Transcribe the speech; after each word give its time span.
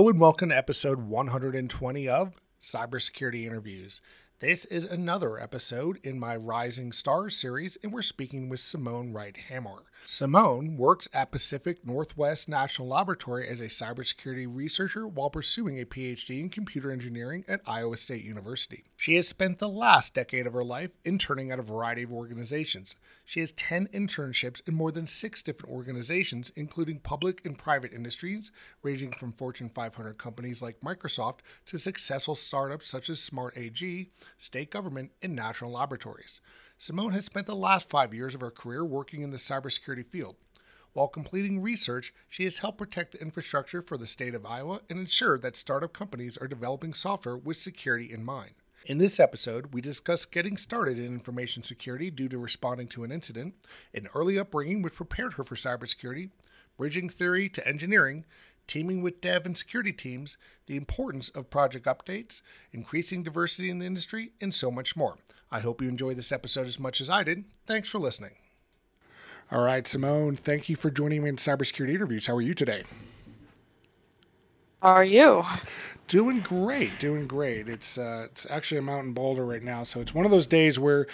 Hello 0.00 0.08
and 0.08 0.18
welcome 0.18 0.48
to 0.48 0.56
episode 0.56 1.02
120 1.08 2.08
of 2.08 2.32
Cybersecurity 2.58 3.44
Interviews. 3.46 4.00
This 4.38 4.64
is 4.64 4.86
another 4.86 5.38
episode 5.38 5.98
in 6.02 6.18
my 6.18 6.36
Rising 6.36 6.90
Stars 6.90 7.36
series, 7.36 7.76
and 7.82 7.92
we're 7.92 8.00
speaking 8.00 8.48
with 8.48 8.60
Simone 8.60 9.12
Wright 9.12 9.36
Hammer. 9.36 9.82
Simone 10.12 10.76
works 10.76 11.08
at 11.14 11.30
Pacific 11.30 11.86
Northwest 11.86 12.48
National 12.48 12.88
Laboratory 12.88 13.46
as 13.46 13.60
a 13.60 13.66
cybersecurity 13.66 14.44
researcher 14.52 15.06
while 15.06 15.30
pursuing 15.30 15.80
a 15.80 15.84
PhD 15.84 16.40
in 16.40 16.48
computer 16.48 16.90
engineering 16.90 17.44
at 17.46 17.60
Iowa 17.64 17.96
State 17.96 18.24
University. 18.24 18.82
She 18.96 19.14
has 19.14 19.28
spent 19.28 19.60
the 19.60 19.68
last 19.68 20.12
decade 20.12 20.48
of 20.48 20.52
her 20.52 20.64
life 20.64 20.90
interning 21.04 21.52
at 21.52 21.60
a 21.60 21.62
variety 21.62 22.02
of 22.02 22.12
organizations. 22.12 22.96
She 23.24 23.38
has 23.38 23.52
10 23.52 23.86
internships 23.94 24.60
in 24.66 24.74
more 24.74 24.90
than 24.90 25.06
six 25.06 25.42
different 25.42 25.72
organizations, 25.72 26.50
including 26.56 26.98
public 26.98 27.46
and 27.46 27.56
private 27.56 27.92
industries, 27.92 28.50
ranging 28.82 29.12
from 29.12 29.32
Fortune 29.32 29.68
500 29.68 30.18
companies 30.18 30.60
like 30.60 30.80
Microsoft 30.80 31.38
to 31.66 31.78
successful 31.78 32.34
startups 32.34 32.90
such 32.90 33.08
as 33.10 33.20
Smart 33.20 33.56
AG, 33.56 34.10
state 34.38 34.72
government, 34.72 35.12
and 35.22 35.36
national 35.36 35.70
laboratories. 35.70 36.40
Simone 36.82 37.12
has 37.12 37.26
spent 37.26 37.46
the 37.46 37.54
last 37.54 37.90
five 37.90 38.14
years 38.14 38.34
of 38.34 38.40
her 38.40 38.50
career 38.50 38.82
working 38.82 39.20
in 39.20 39.32
the 39.32 39.36
cybersecurity 39.36 40.06
field. 40.06 40.36
While 40.94 41.08
completing 41.08 41.60
research, 41.60 42.14
she 42.26 42.44
has 42.44 42.60
helped 42.60 42.78
protect 42.78 43.12
the 43.12 43.20
infrastructure 43.20 43.82
for 43.82 43.98
the 43.98 44.06
state 44.06 44.34
of 44.34 44.46
Iowa 44.46 44.80
and 44.88 44.98
ensure 44.98 45.38
that 45.40 45.58
startup 45.58 45.92
companies 45.92 46.38
are 46.38 46.48
developing 46.48 46.94
software 46.94 47.36
with 47.36 47.58
security 47.58 48.10
in 48.10 48.24
mind. 48.24 48.52
In 48.86 48.96
this 48.96 49.20
episode, 49.20 49.74
we 49.74 49.82
discuss 49.82 50.24
getting 50.24 50.56
started 50.56 50.98
in 50.98 51.04
information 51.04 51.62
security 51.62 52.10
due 52.10 52.30
to 52.30 52.38
responding 52.38 52.88
to 52.88 53.04
an 53.04 53.12
incident, 53.12 53.56
an 53.92 54.08
early 54.14 54.38
upbringing 54.38 54.80
which 54.80 54.94
prepared 54.94 55.34
her 55.34 55.44
for 55.44 55.56
cybersecurity, 55.56 56.30
bridging 56.78 57.10
theory 57.10 57.50
to 57.50 57.68
engineering, 57.68 58.24
teaming 58.66 59.02
with 59.02 59.20
dev 59.20 59.46
and 59.46 59.56
security 59.56 59.92
teams, 59.92 60.36
the 60.66 60.76
importance 60.76 61.28
of 61.30 61.50
project 61.50 61.86
updates, 61.86 62.42
increasing 62.72 63.22
diversity 63.22 63.70
in 63.70 63.78
the 63.78 63.86
industry, 63.86 64.32
and 64.40 64.54
so 64.54 64.70
much 64.70 64.96
more. 64.96 65.16
I 65.50 65.60
hope 65.60 65.82
you 65.82 65.88
enjoyed 65.88 66.16
this 66.16 66.32
episode 66.32 66.66
as 66.66 66.78
much 66.78 67.00
as 67.00 67.10
I 67.10 67.24
did. 67.24 67.44
Thanks 67.66 67.88
for 67.88 67.98
listening. 67.98 68.32
All 69.52 69.62
right, 69.62 69.86
Simone, 69.86 70.36
thank 70.36 70.68
you 70.68 70.76
for 70.76 70.90
joining 70.90 71.24
me 71.24 71.30
in 71.30 71.36
cybersecurity 71.36 71.94
interviews. 71.94 72.28
How 72.28 72.36
are 72.36 72.40
you 72.40 72.54
today? 72.54 72.84
How 74.80 74.92
are 74.92 75.04
you? 75.04 75.42
Doing 76.06 76.40
great, 76.40 76.98
doing 76.98 77.26
great. 77.26 77.68
It's 77.68 77.98
uh, 77.98 78.28
it's 78.30 78.46
actually 78.48 78.78
a 78.78 78.82
mountain 78.82 79.12
boulder 79.12 79.44
right 79.44 79.62
now, 79.62 79.84
so 79.84 80.00
it's 80.00 80.14
one 80.14 80.24
of 80.24 80.30
those 80.30 80.46
days 80.46 80.78
where 80.78 81.06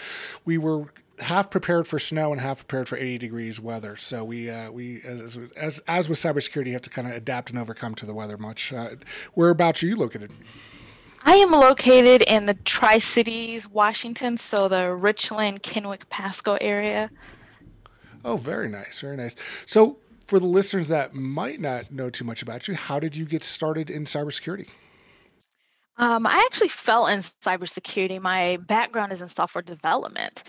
we 0.45 0.57
were 0.57 0.93
half 1.21 1.50
prepared 1.50 1.88
for 1.88 1.99
snow 1.99 2.32
and 2.32 2.41
half 2.41 2.59
prepared 2.59 2.88
for 2.88 2.97
80 2.97 3.19
degrees 3.19 3.60
weather. 3.60 3.97
So 3.97 4.25
we 4.25 4.50
uh, 4.50 4.71
we 4.71 5.03
as, 5.03 5.38
as 5.56 5.81
as 5.87 6.09
with 6.09 6.19
cybersecurity, 6.19 6.66
you 6.69 6.72
have 6.72 6.82
to 6.82 6.91
kind 6.91 7.09
of 7.09 7.15
adapt 7.15 7.50
and 7.50 7.59
overcome 7.59 7.94
to 7.97 8.06
the 8.06 8.15
weather. 8.15 8.37
Much. 8.37 8.72
Uh, 8.72 8.91
whereabouts 9.34 9.82
are 9.82 9.87
you 9.87 9.97
located? 9.97 10.32
I 11.25 11.34
am 11.37 11.50
located 11.50 12.22
in 12.22 12.44
the 12.44 12.54
Tri 12.54 12.99
Cities, 12.99 13.69
Washington, 13.69 14.37
so 14.37 14.69
the 14.69 14.93
Richland, 14.93 15.62
Kennewick, 15.62 16.09
Pasco 16.09 16.56
area. 16.60 17.10
Oh, 18.25 18.37
very 18.37 18.69
nice, 18.69 19.00
very 19.00 19.16
nice. 19.16 19.34
So, 19.66 19.98
for 20.25 20.38
the 20.38 20.47
listeners 20.47 20.87
that 20.88 21.15
might 21.15 21.60
not 21.60 21.91
know 21.91 22.10
too 22.10 22.25
much 22.25 22.43
about 22.43 22.69
you, 22.69 22.75
how 22.75 23.00
did 23.00 23.16
you 23.16 23.25
get 23.25 23.43
started 23.43 23.91
in 23.91 24.04
cybersecurity? 24.04 24.69
Um, 25.99 26.27
I 26.27 26.45
actually 26.47 26.69
fell 26.69 27.07
in 27.07 27.21
cybersecurity. 27.21 28.21
My 28.21 28.59
background 28.59 29.12
is 29.12 29.23
in 29.23 29.29
software 29.29 29.62
development. 29.62 30.43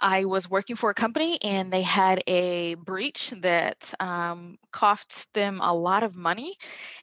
I 0.00 0.24
was 0.24 0.48
working 0.48 0.76
for 0.76 0.88
a 0.88 0.94
company 0.94 1.38
and 1.42 1.70
they 1.70 1.82
had 1.82 2.22
a 2.26 2.74
breach 2.76 3.32
that 3.42 3.92
um, 4.00 4.56
cost 4.72 5.32
them 5.34 5.60
a 5.60 5.74
lot 5.74 6.04
of 6.04 6.16
money. 6.16 6.56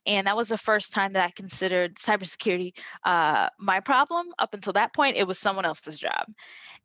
And 0.07 0.25
that 0.25 0.35
was 0.35 0.47
the 0.47 0.57
first 0.57 0.94
time 0.94 1.13
that 1.13 1.23
I 1.23 1.31
considered 1.35 1.95
cybersecurity 1.95 2.73
uh, 3.06 3.50
my 3.59 3.79
problem. 3.81 4.28
Up 4.39 4.56
until 4.56 4.73
that 4.73 4.94
point, 4.94 5.18
it 5.18 5.28
was 5.28 5.38
someone 5.38 5.66
else's 5.66 6.00
job. 6.00 6.25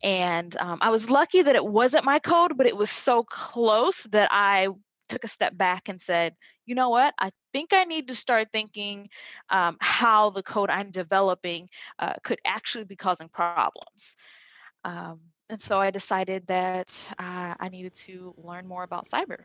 And 0.03 0.55
um, 0.57 0.77
I 0.81 0.91
was 0.91 1.09
lucky 1.09 1.41
that 1.41 1.55
it 1.55 1.65
wasn't 1.65 2.05
my 2.05 2.19
code, 2.19 2.57
but 2.57 2.67
it 2.67 2.77
was 2.77 2.91
so 2.91 3.23
close 3.23 4.03
that 4.11 4.29
I 4.31 4.67
took 5.07 5.23
a 5.23 5.27
step 5.27 5.57
back 5.57 5.89
and 5.89 5.99
said, 5.99 6.35
you 6.65 6.75
know 6.75 6.89
what? 6.89 7.13
I 7.19 7.31
think 7.53 7.73
I 7.73 7.85
need 7.85 8.07
to 8.09 8.15
start 8.15 8.49
thinking 8.51 9.09
um, 9.49 9.77
how 9.79 10.29
the 10.29 10.43
code 10.43 10.69
I'm 10.69 10.91
developing 10.91 11.69
uh, 11.99 12.13
could 12.23 12.39
actually 12.45 12.83
be 12.83 12.95
causing 12.95 13.29
problems. 13.29 14.15
Um, 14.83 15.19
and 15.49 15.61
so 15.61 15.79
I 15.79 15.91
decided 15.91 16.45
that 16.47 16.93
uh, 17.19 17.55
I 17.59 17.69
needed 17.69 17.93
to 17.95 18.33
learn 18.37 18.67
more 18.67 18.83
about 18.83 19.09
cyber. 19.09 19.39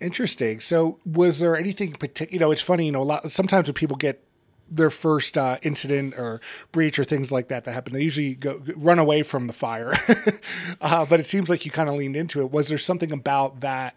Interesting. 0.00 0.60
So, 0.60 0.98
was 1.06 1.38
there 1.38 1.56
anything 1.56 1.92
particular? 1.92 2.32
You 2.32 2.40
know, 2.40 2.50
it's 2.50 2.62
funny. 2.62 2.86
You 2.86 2.92
know, 2.92 3.02
a 3.02 3.04
lot. 3.04 3.30
Sometimes 3.30 3.68
when 3.68 3.74
people 3.74 3.96
get 3.96 4.24
their 4.68 4.90
first 4.90 5.38
uh, 5.38 5.58
incident 5.62 6.14
or 6.16 6.40
breach 6.72 6.98
or 6.98 7.04
things 7.04 7.30
like 7.30 7.48
that 7.48 7.64
that 7.64 7.72
happen, 7.72 7.92
they 7.92 8.02
usually 8.02 8.34
go 8.34 8.60
run 8.76 8.98
away 8.98 9.22
from 9.22 9.46
the 9.46 9.52
fire. 9.52 9.94
uh, 10.80 11.06
but 11.06 11.20
it 11.20 11.26
seems 11.26 11.48
like 11.48 11.64
you 11.64 11.70
kind 11.70 11.88
of 11.88 11.94
leaned 11.94 12.16
into 12.16 12.40
it. 12.40 12.50
Was 12.50 12.68
there 12.68 12.78
something 12.78 13.12
about 13.12 13.60
that? 13.60 13.96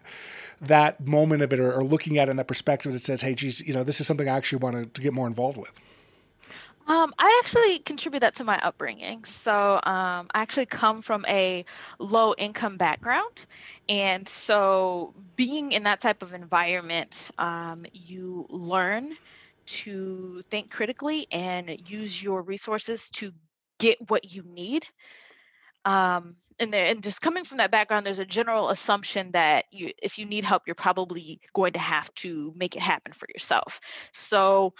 That 0.60 1.06
moment 1.06 1.42
of 1.42 1.52
it 1.52 1.60
or, 1.60 1.72
or 1.72 1.84
looking 1.84 2.18
at 2.18 2.28
it 2.28 2.32
in 2.32 2.36
that 2.36 2.48
perspective 2.48 2.92
that 2.92 3.04
says, 3.04 3.22
hey, 3.22 3.34
geez, 3.34 3.60
you 3.60 3.72
know, 3.72 3.84
this 3.84 4.00
is 4.00 4.06
something 4.06 4.28
I 4.28 4.36
actually 4.36 4.58
want 4.58 4.94
to 4.94 5.00
get 5.00 5.12
more 5.12 5.26
involved 5.26 5.58
with? 5.58 5.72
Um, 6.88 7.12
I 7.18 7.40
actually 7.44 7.80
contribute 7.80 8.20
that 8.20 8.36
to 8.36 8.44
my 8.44 8.58
upbringing. 8.60 9.24
So 9.24 9.74
um, 9.74 10.28
I 10.32 10.40
actually 10.40 10.66
come 10.66 11.02
from 11.02 11.26
a 11.28 11.66
low 11.98 12.34
income 12.38 12.78
background. 12.78 13.34
And 13.90 14.26
so 14.26 15.12
being 15.36 15.72
in 15.72 15.82
that 15.82 16.00
type 16.00 16.22
of 16.22 16.32
environment, 16.32 17.30
um, 17.36 17.84
you 17.92 18.46
learn 18.48 19.14
to 19.66 20.42
think 20.50 20.70
critically 20.70 21.26
and 21.30 21.78
use 21.90 22.22
your 22.22 22.40
resources 22.40 23.10
to 23.10 23.32
get 23.78 24.10
what 24.10 24.34
you 24.34 24.42
need 24.42 24.86
um, 25.88 26.36
and 26.60 26.72
there 26.72 26.84
and 26.84 27.02
just 27.02 27.22
coming 27.22 27.44
from 27.44 27.58
that 27.58 27.70
background 27.70 28.04
there's 28.04 28.18
a 28.18 28.26
general 28.26 28.68
assumption 28.68 29.30
that 29.32 29.64
you 29.70 29.90
if 30.02 30.18
you 30.18 30.26
need 30.26 30.44
help 30.44 30.64
you're 30.66 30.74
probably 30.74 31.40
going 31.54 31.72
to 31.72 31.78
have 31.78 32.12
to 32.14 32.52
make 32.56 32.76
it 32.76 32.82
happen 32.82 33.12
for 33.12 33.26
yourself. 33.32 33.80
So 34.12 34.74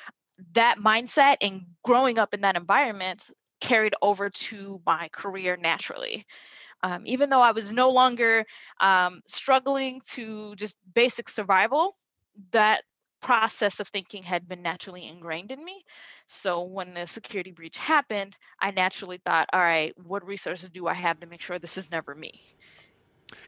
that 0.53 0.79
mindset 0.79 1.37
and 1.41 1.63
growing 1.83 2.19
up 2.19 2.35
in 2.35 2.43
that 2.43 2.57
environment 2.57 3.31
carried 3.61 3.95
over 4.03 4.29
to 4.29 4.83
my 4.85 5.09
career 5.11 5.57
naturally. 5.57 6.27
Um, 6.83 7.03
even 7.07 7.29
though 7.29 7.41
i 7.41 7.53
was 7.53 7.73
no 7.73 7.91
longer 7.91 8.45
um, 8.81 9.23
struggling 9.27 10.01
to 10.11 10.55
just 10.57 10.77
basic 10.95 11.29
survival 11.29 11.97
that 12.53 12.83
process 13.21 13.81
of 13.81 13.89
thinking 13.89 14.23
had 14.23 14.49
been 14.49 14.63
naturally 14.63 15.07
ingrained 15.07 15.53
in 15.53 15.65
me 15.65 15.85
so 16.29 16.63
when 16.63 16.93
the 16.93 17.07
security 17.07 17.53
breach 17.53 17.79
happened, 17.79 18.37
I 18.61 18.71
naturally 18.71 19.19
thought, 19.25 19.49
all 19.55 19.61
right, 19.61 19.95
what 20.07 20.27
resources 20.27 20.69
do 20.69 20.87
I 20.87 20.93
have 20.93 21.19
to 21.21 21.27
make 21.27 21.41
sure 21.41 21.59
this 21.59 21.79
is 21.79 21.91
never 21.91 22.15
me? 22.15 22.43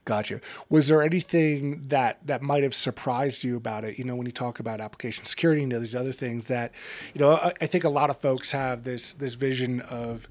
Gotcha. 0.06 0.40
Was 0.70 0.88
there 0.88 1.02
anything 1.02 1.88
that 1.88 2.26
that 2.26 2.40
might 2.42 2.62
have 2.62 2.74
surprised 2.74 3.44
you 3.44 3.56
about 3.56 3.84
it? 3.84 3.98
You 3.98 4.04
know, 4.04 4.16
when 4.16 4.26
you 4.26 4.32
talk 4.32 4.60
about 4.60 4.80
application 4.80 5.26
security 5.26 5.62
and 5.62 5.72
all 5.74 5.80
these 5.80 5.96
other 5.96 6.12
things 6.12 6.48
that, 6.48 6.72
you 7.14 7.20
know, 7.20 7.32
I, 7.32 7.52
I 7.60 7.66
think 7.66 7.84
a 7.84 7.90
lot 7.90 8.08
of 8.08 8.18
folks 8.18 8.52
have 8.52 8.84
this 8.84 9.12
this 9.12 9.34
vision 9.34 9.82
of 9.82 10.26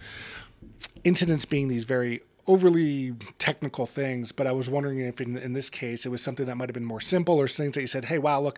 incidents 1.04 1.46
being 1.46 1.68
these 1.68 1.84
very 1.84 2.22
overly 2.50 3.14
technical 3.38 3.86
things, 3.86 4.32
but 4.32 4.48
I 4.48 4.52
was 4.52 4.68
wondering 4.72 5.00
if 5.00 5.22
in, 5.22 5.38
in 5.38 5.54
this 5.54 5.70
case 5.70 6.04
it 6.04 6.10
was 6.10 6.20
something 6.20 6.48
that 6.48 6.56
might 6.56 6.68
have 6.68 6.74
been 6.74 6.84
more 6.84 7.00
simple 7.00 7.40
or 7.40 7.48
things 7.48 7.76
that 7.76 7.82
you 7.82 7.88
said, 7.88 8.06
hey, 8.06 8.18
wow, 8.18 8.42
look, 8.42 8.58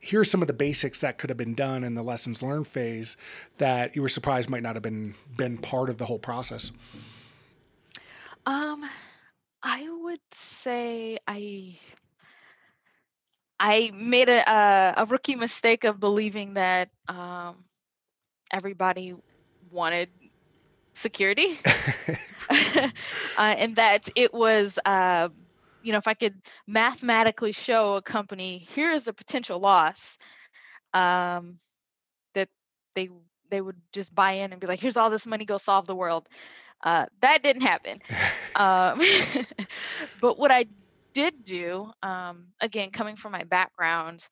here's 0.00 0.30
some 0.30 0.42
of 0.42 0.46
the 0.46 0.54
basics 0.54 1.00
that 1.00 1.18
could 1.18 1.28
have 1.28 1.36
been 1.36 1.54
done 1.54 1.82
in 1.82 1.96
the 1.96 2.04
lessons 2.04 2.40
learned 2.40 2.68
phase 2.68 3.16
that 3.58 3.96
you 3.96 4.02
were 4.02 4.08
surprised 4.08 4.48
might 4.48 4.62
not 4.62 4.76
have 4.76 4.82
been 4.82 5.16
been 5.36 5.58
part 5.58 5.90
of 5.90 5.98
the 5.98 6.06
whole 6.06 6.20
process. 6.20 6.70
Um, 8.46 8.88
I 9.60 9.88
would 9.90 10.20
say 10.30 11.18
I 11.26 11.78
I 13.58 13.90
made 13.92 14.28
a, 14.28 14.48
a, 14.48 14.94
a 14.98 15.04
rookie 15.06 15.36
mistake 15.36 15.82
of 15.82 15.98
believing 15.98 16.54
that 16.54 16.90
um, 17.08 17.64
everybody 18.52 19.16
wanted 19.72 20.10
security, 20.94 21.58
uh, 22.50 22.90
and 23.36 23.76
that 23.76 24.08
it 24.14 24.32
was. 24.32 24.78
Uh, 24.84 25.28
you 25.84 25.90
know, 25.90 25.98
if 25.98 26.06
I 26.06 26.14
could 26.14 26.40
mathematically 26.68 27.50
show 27.50 27.96
a 27.96 28.02
company 28.02 28.58
here 28.58 28.92
is 28.92 29.08
a 29.08 29.12
potential 29.12 29.58
loss, 29.58 30.16
um, 30.94 31.58
that 32.34 32.48
they 32.94 33.08
they 33.50 33.60
would 33.60 33.80
just 33.92 34.14
buy 34.14 34.32
in 34.32 34.52
and 34.52 34.60
be 34.60 34.68
like, 34.68 34.78
"Here's 34.80 34.96
all 34.96 35.10
this 35.10 35.26
money, 35.26 35.44
go 35.44 35.58
solve 35.58 35.86
the 35.86 35.96
world." 35.96 36.28
Uh, 36.82 37.06
that 37.20 37.42
didn't 37.42 37.62
happen. 37.62 38.00
um, 38.56 39.00
but 40.20 40.38
what 40.38 40.50
I 40.50 40.66
did 41.14 41.44
do, 41.44 41.90
um, 42.02 42.46
again, 42.60 42.90
coming 42.90 43.16
from 43.16 43.32
my 43.32 43.44
background, 43.44 44.26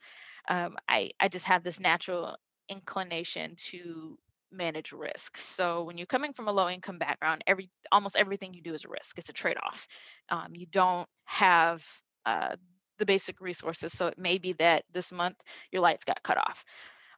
um, 0.49 0.77
I, 0.89 1.11
I 1.21 1.29
just 1.29 1.45
have 1.45 1.63
this 1.63 1.79
natural 1.79 2.37
inclination 2.69 3.55
to 3.71 4.19
manage 4.53 4.93
risk. 4.93 5.39
So 5.39 5.85
when 5.85 5.99
you're 5.99 6.07
coming 6.07 6.33
from 6.33 6.49
a 6.49 6.53
low 6.53 6.69
income 6.69 6.99
background, 6.99 7.43
every 7.47 7.71
almost 7.93 8.17
everything 8.17 8.55
you 8.55 8.63
do 8.63 8.75
is 8.75 8.85
a 8.85 8.89
risk. 8.89 9.19
It's 9.19 9.29
a 9.29 9.33
trade 9.33 9.57
off. 9.65 9.87
Um, 10.29 10.49
you 10.55 10.67
don't 10.67 11.09
have 11.25 11.85
uh, 12.27 12.57
the 12.99 13.07
basic 13.07 13.41
resources. 13.41 13.93
So 13.93 14.07
it 14.07 14.19
may 14.19 14.39
be 14.39 14.53
that 14.55 14.85
this 14.93 15.13
month 15.13 15.37
your 15.73 15.83
lights 15.83 16.05
got 16.05 16.23
cut 16.23 16.39
off, 16.39 16.65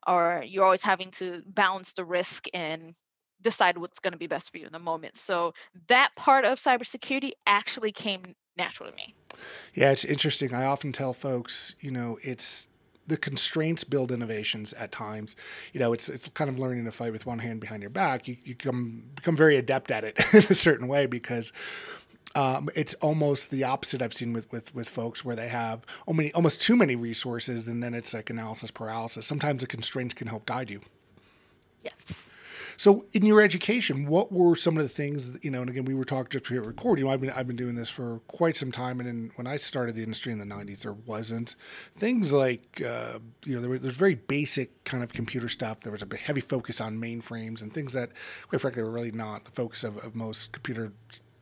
or 0.06 0.42
you're 0.46 0.64
always 0.64 0.82
having 0.82 1.10
to 1.12 1.42
balance 1.46 1.92
the 1.92 2.04
risk 2.04 2.46
and 2.54 2.94
decide 3.40 3.76
what's 3.76 3.98
going 3.98 4.12
to 4.12 4.18
be 4.18 4.28
best 4.28 4.50
for 4.50 4.58
you 4.58 4.66
in 4.66 4.72
the 4.72 4.78
moment. 4.78 5.16
So 5.16 5.52
that 5.88 6.10
part 6.16 6.44
of 6.44 6.60
cybersecurity 6.60 7.32
actually 7.46 7.92
came 7.92 8.22
natural 8.56 8.90
to 8.90 8.96
me. 8.96 9.14
Yeah, 9.74 9.90
it's 9.90 10.04
interesting. 10.04 10.54
I 10.54 10.64
often 10.64 10.92
tell 10.92 11.12
folks, 11.12 11.74
you 11.80 11.90
know, 11.90 12.18
it's 12.22 12.68
the 13.12 13.18
constraints 13.18 13.84
build 13.84 14.10
innovations 14.10 14.72
at 14.72 14.90
times. 14.90 15.36
You 15.74 15.80
know, 15.80 15.92
it's 15.92 16.08
it's 16.08 16.28
kind 16.28 16.48
of 16.48 16.58
learning 16.58 16.86
to 16.86 16.92
fight 16.92 17.12
with 17.12 17.26
one 17.26 17.40
hand 17.40 17.60
behind 17.60 17.82
your 17.82 17.90
back. 17.90 18.26
You, 18.26 18.38
you 18.42 18.56
become 18.56 19.04
become 19.14 19.36
very 19.36 19.56
adept 19.56 19.90
at 19.90 20.02
it 20.02 20.16
in 20.32 20.40
a 20.48 20.54
certain 20.54 20.88
way 20.88 21.04
because 21.04 21.52
um, 22.34 22.70
it's 22.74 22.94
almost 22.94 23.50
the 23.50 23.64
opposite 23.64 24.00
I've 24.00 24.14
seen 24.14 24.32
with, 24.32 24.50
with, 24.50 24.74
with 24.74 24.88
folks 24.88 25.22
where 25.22 25.36
they 25.36 25.48
have 25.48 25.84
almost, 26.06 26.34
almost 26.34 26.62
too 26.62 26.76
many 26.76 26.96
resources 26.96 27.68
and 27.68 27.82
then 27.82 27.92
it's 27.92 28.14
like 28.14 28.30
analysis 28.30 28.70
paralysis. 28.70 29.26
Sometimes 29.26 29.60
the 29.60 29.66
constraints 29.66 30.14
can 30.14 30.28
help 30.28 30.46
guide 30.46 30.70
you. 30.70 30.80
Yes. 31.84 32.30
So, 32.76 33.06
in 33.12 33.24
your 33.24 33.40
education, 33.40 34.06
what 34.06 34.32
were 34.32 34.54
some 34.56 34.76
of 34.76 34.82
the 34.82 34.88
things 34.88 35.38
you 35.42 35.50
know? 35.50 35.60
And 35.60 35.70
again, 35.70 35.84
we 35.84 35.94
were 35.94 36.04
talking 36.04 36.30
just 36.30 36.48
here 36.48 36.62
recording. 36.62 37.04
You 37.04 37.08
know, 37.08 37.14
I've 37.14 37.20
been 37.20 37.30
I've 37.30 37.46
been 37.46 37.56
doing 37.56 37.74
this 37.74 37.90
for 37.90 38.20
quite 38.28 38.56
some 38.56 38.72
time, 38.72 39.00
and 39.00 39.08
in, 39.08 39.30
when 39.36 39.46
I 39.46 39.56
started 39.56 39.94
the 39.94 40.02
industry 40.02 40.32
in 40.32 40.38
the 40.38 40.44
'90s, 40.44 40.82
there 40.82 40.92
wasn't 40.92 41.56
things 41.96 42.32
like 42.32 42.82
uh, 42.84 43.18
you 43.44 43.54
know 43.54 43.60
there, 43.60 43.70
were, 43.70 43.78
there's 43.78 43.96
very 43.96 44.14
basic 44.14 44.84
kind 44.84 45.02
of 45.02 45.12
computer 45.12 45.48
stuff. 45.48 45.80
There 45.80 45.92
was 45.92 46.02
a 46.02 46.16
heavy 46.16 46.40
focus 46.40 46.80
on 46.80 46.98
mainframes 46.98 47.62
and 47.62 47.72
things 47.72 47.92
that, 47.92 48.10
quite 48.48 48.60
frankly, 48.60 48.82
were 48.82 48.90
really 48.90 49.12
not 49.12 49.44
the 49.44 49.50
focus 49.50 49.84
of, 49.84 49.96
of 49.98 50.14
most 50.14 50.52
computer 50.52 50.92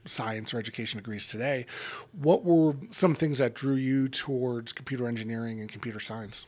science 0.06 0.55
or 0.55 0.59
education 0.59 0.99
degrees 0.99 1.27
today. 1.27 1.67
What 2.12 2.44
were 2.44 2.75
some 2.91 3.15
things 3.15 3.38
that 3.38 3.55
drew 3.55 3.75
you 3.75 4.09
towards 4.09 4.73
computer 4.73 5.06
engineering 5.06 5.61
and 5.61 5.69
computer 5.69 6.00
science? 6.00 6.47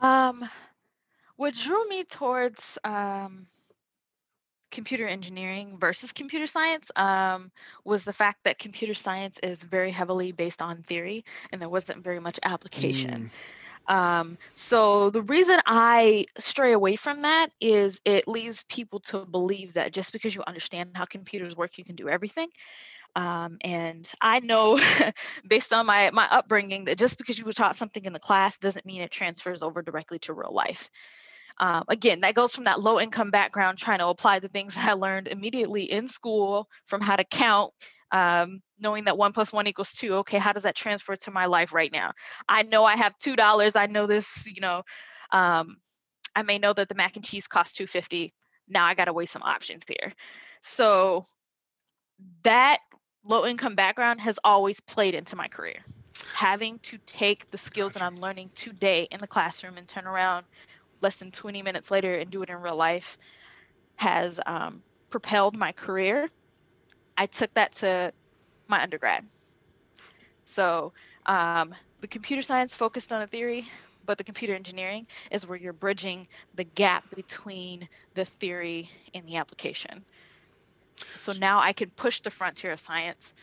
Um, 0.00 0.48
what 1.40 1.54
drew 1.54 1.88
me 1.88 2.04
towards 2.04 2.76
um, 2.84 3.46
computer 4.70 5.08
engineering 5.08 5.78
versus 5.80 6.12
computer 6.12 6.46
science 6.46 6.90
um, 6.96 7.50
was 7.82 8.04
the 8.04 8.12
fact 8.12 8.44
that 8.44 8.58
computer 8.58 8.92
science 8.92 9.40
is 9.42 9.62
very 9.62 9.90
heavily 9.90 10.32
based 10.32 10.60
on 10.60 10.82
theory 10.82 11.24
and 11.50 11.58
there 11.58 11.70
wasn't 11.70 12.04
very 12.04 12.20
much 12.20 12.38
application. 12.42 13.30
Mm. 13.88 13.94
Um, 13.94 14.38
so 14.52 15.08
the 15.08 15.22
reason 15.22 15.58
I 15.64 16.26
stray 16.36 16.72
away 16.74 16.96
from 16.96 17.22
that 17.22 17.48
is 17.58 18.02
it 18.04 18.28
leaves 18.28 18.62
people 18.68 19.00
to 19.00 19.24
believe 19.24 19.72
that 19.72 19.94
just 19.94 20.12
because 20.12 20.34
you 20.34 20.42
understand 20.46 20.90
how 20.94 21.06
computers 21.06 21.56
work, 21.56 21.78
you 21.78 21.84
can 21.84 21.96
do 21.96 22.10
everything. 22.10 22.48
Um, 23.16 23.56
and 23.62 24.12
I 24.20 24.40
know 24.40 24.78
based 25.48 25.72
on 25.72 25.86
my 25.86 26.10
my 26.10 26.28
upbringing 26.30 26.84
that 26.84 26.98
just 26.98 27.16
because 27.16 27.38
you 27.38 27.46
were 27.46 27.54
taught 27.54 27.76
something 27.76 28.04
in 28.04 28.12
the 28.12 28.20
class 28.20 28.58
doesn't 28.58 28.84
mean 28.84 29.00
it 29.00 29.10
transfers 29.10 29.62
over 29.62 29.80
directly 29.80 30.18
to 30.18 30.34
real 30.34 30.52
life. 30.52 30.90
Um, 31.60 31.84
again, 31.88 32.20
that 32.20 32.34
goes 32.34 32.54
from 32.54 32.64
that 32.64 32.80
low 32.80 32.98
income 32.98 33.30
background, 33.30 33.76
trying 33.76 33.98
to 33.98 34.06
apply 34.08 34.38
the 34.38 34.48
things 34.48 34.74
I 34.78 34.94
learned 34.94 35.28
immediately 35.28 35.84
in 35.84 36.08
school 36.08 36.68
from 36.86 37.02
how 37.02 37.16
to 37.16 37.24
count, 37.24 37.72
um, 38.10 38.62
knowing 38.80 39.04
that 39.04 39.18
one 39.18 39.32
plus 39.32 39.52
one 39.52 39.66
equals 39.66 39.92
two. 39.92 40.14
Okay, 40.16 40.38
how 40.38 40.52
does 40.52 40.64
that 40.64 40.74
transfer 40.74 41.14
to 41.16 41.30
my 41.30 41.46
life 41.46 41.72
right 41.72 41.92
now? 41.92 42.12
I 42.48 42.62
know 42.62 42.84
I 42.84 42.96
have 42.96 43.16
two 43.18 43.36
dollars. 43.36 43.76
I 43.76 43.86
know 43.86 44.06
this. 44.06 44.46
You 44.46 44.62
know, 44.62 44.82
um, 45.30 45.76
I 46.34 46.42
may 46.42 46.58
know 46.58 46.72
that 46.72 46.88
the 46.88 46.94
mac 46.94 47.16
and 47.16 47.24
cheese 47.24 47.46
costs 47.46 47.76
two 47.76 47.86
fifty. 47.86 48.32
Now 48.66 48.86
I 48.86 48.94
got 48.94 49.04
to 49.04 49.12
weigh 49.12 49.26
some 49.26 49.42
options 49.42 49.84
here. 49.86 50.12
So 50.62 51.26
that 52.42 52.78
low 53.24 53.44
income 53.44 53.74
background 53.74 54.20
has 54.20 54.38
always 54.44 54.80
played 54.80 55.14
into 55.14 55.36
my 55.36 55.48
career. 55.48 55.84
Having 56.32 56.78
to 56.80 56.98
take 57.06 57.50
the 57.50 57.58
skills 57.58 57.92
that 57.92 58.02
I'm 58.02 58.16
learning 58.16 58.50
today 58.54 59.08
in 59.10 59.18
the 59.18 59.26
classroom 59.26 59.76
and 59.76 59.86
turn 59.86 60.06
around 60.06 60.46
less 61.00 61.16
than 61.16 61.30
20 61.30 61.62
minutes 61.62 61.90
later 61.90 62.14
and 62.14 62.30
do 62.30 62.42
it 62.42 62.50
in 62.50 62.56
real 62.56 62.76
life 62.76 63.18
has 63.96 64.40
um, 64.46 64.82
propelled 65.10 65.56
my 65.56 65.72
career. 65.72 66.28
I 67.16 67.26
took 67.26 67.52
that 67.54 67.74
to 67.76 68.12
my 68.68 68.82
undergrad. 68.82 69.26
So 70.44 70.92
um, 71.26 71.74
the 72.00 72.08
computer 72.08 72.42
science 72.42 72.74
focused 72.74 73.12
on 73.12 73.22
a 73.22 73.26
theory, 73.26 73.68
but 74.06 74.18
the 74.18 74.24
computer 74.24 74.54
engineering 74.54 75.06
is 75.30 75.46
where 75.46 75.58
you're 75.58 75.72
bridging 75.72 76.26
the 76.54 76.64
gap 76.64 77.14
between 77.14 77.88
the 78.14 78.24
theory 78.24 78.90
and 79.14 79.26
the 79.26 79.36
application. 79.36 80.04
So 81.18 81.32
now 81.32 81.60
I 81.60 81.72
can 81.72 81.90
push 81.90 82.20
the 82.20 82.30
frontier 82.30 82.72
of 82.72 82.80
science 82.80 83.34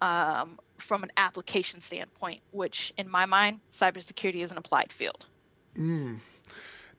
um, 0.00 0.58
from 0.78 1.02
an 1.02 1.12
application 1.16 1.80
standpoint, 1.80 2.40
which 2.52 2.92
in 2.96 3.08
my 3.08 3.26
mind, 3.26 3.60
cybersecurity 3.72 4.42
is 4.42 4.50
an 4.50 4.58
applied 4.58 4.92
field. 4.92 5.26
Mm. 5.76 6.18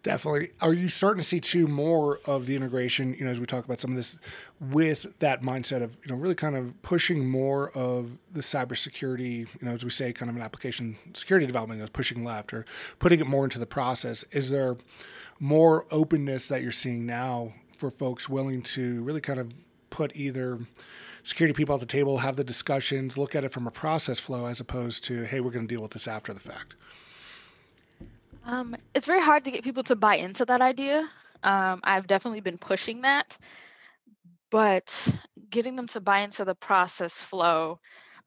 Definitely. 0.04 0.50
Are 0.62 0.74
you 0.74 0.90
starting 0.90 1.22
to 1.22 1.28
see 1.28 1.40
too 1.40 1.68
more 1.68 2.20
of 2.26 2.48
the 2.48 2.56
integration, 2.56 3.14
you 3.20 3.24
know, 3.24 3.30
as 3.30 3.40
we 3.40 3.46
talk 3.46 3.66
about 3.66 3.82
some 3.82 3.92
of 3.92 3.98
this 3.98 4.18
with 4.60 5.06
that 5.20 5.44
mindset 5.44 5.84
of, 5.84 5.96
you 6.04 6.12
know, 6.12 6.16
really 6.16 6.34
kind 6.34 6.56
of 6.56 6.82
pushing 6.82 7.30
more 7.30 7.70
of 7.78 8.18
the 8.32 8.42
cybersecurity, 8.42 9.40
you 9.40 9.48
know, 9.62 9.74
as 9.74 9.84
we 9.84 9.92
say, 9.92 10.12
kind 10.12 10.30
of 10.30 10.36
an 10.36 10.42
application 10.42 10.98
security 11.14 11.46
development, 11.46 11.78
you 11.78 11.86
know, 11.86 11.90
pushing 11.94 12.24
left 12.24 12.52
or 12.52 12.66
putting 12.98 13.20
it 13.20 13.28
more 13.28 13.44
into 13.44 13.60
the 13.60 13.68
process? 13.68 14.26
Is 14.32 14.50
there 14.50 14.78
more 15.40 15.86
openness 15.92 16.48
that 16.48 16.64
you're 16.64 16.72
seeing 16.72 17.06
now 17.06 17.54
for 17.78 17.92
folks 17.92 18.28
willing 18.28 18.64
to 18.64 19.04
really 19.04 19.22
kind 19.22 19.40
of 19.40 19.54
put 19.92 20.16
either 20.16 20.60
security 21.22 21.54
people 21.54 21.76
at 21.76 21.82
the 21.82 21.86
table, 21.86 22.20
have 22.20 22.38
the 22.38 22.44
discussions, 22.44 23.20
look 23.20 23.36
at 23.36 23.44
it 23.44 23.52
from 23.52 23.68
a 23.68 23.72
process 23.72 24.20
flow 24.20 24.48
as 24.48 24.60
opposed 24.60 25.04
to, 25.04 25.24
hey, 25.26 25.40
we're 25.40 25.52
going 25.52 25.68
to 25.68 25.74
deal 25.74 25.82
with 25.84 25.92
this 25.92 26.08
after 26.08 26.34
the 26.34 26.40
fact? 26.40 26.74
Um, 28.44 28.76
it's 28.96 29.06
very 29.06 29.22
hard 29.22 29.46
to 29.46 29.52
get 29.52 29.64
people 29.64 29.84
to 29.84 29.96
buy 29.96 30.16
into 30.16 30.46
that 30.46 30.62
idea. 30.62 31.08
Um, 31.44 31.82
I've 31.84 32.08
definitely 32.08 32.42
been 32.42 32.58
pushing 32.58 33.02
that, 33.02 33.38
but 34.50 35.16
getting 35.50 35.76
them 35.76 35.88
to 35.88 36.00
buy 36.00 36.20
into 36.20 36.46
the 36.46 36.56
process 36.56 37.14
flow 37.14 37.80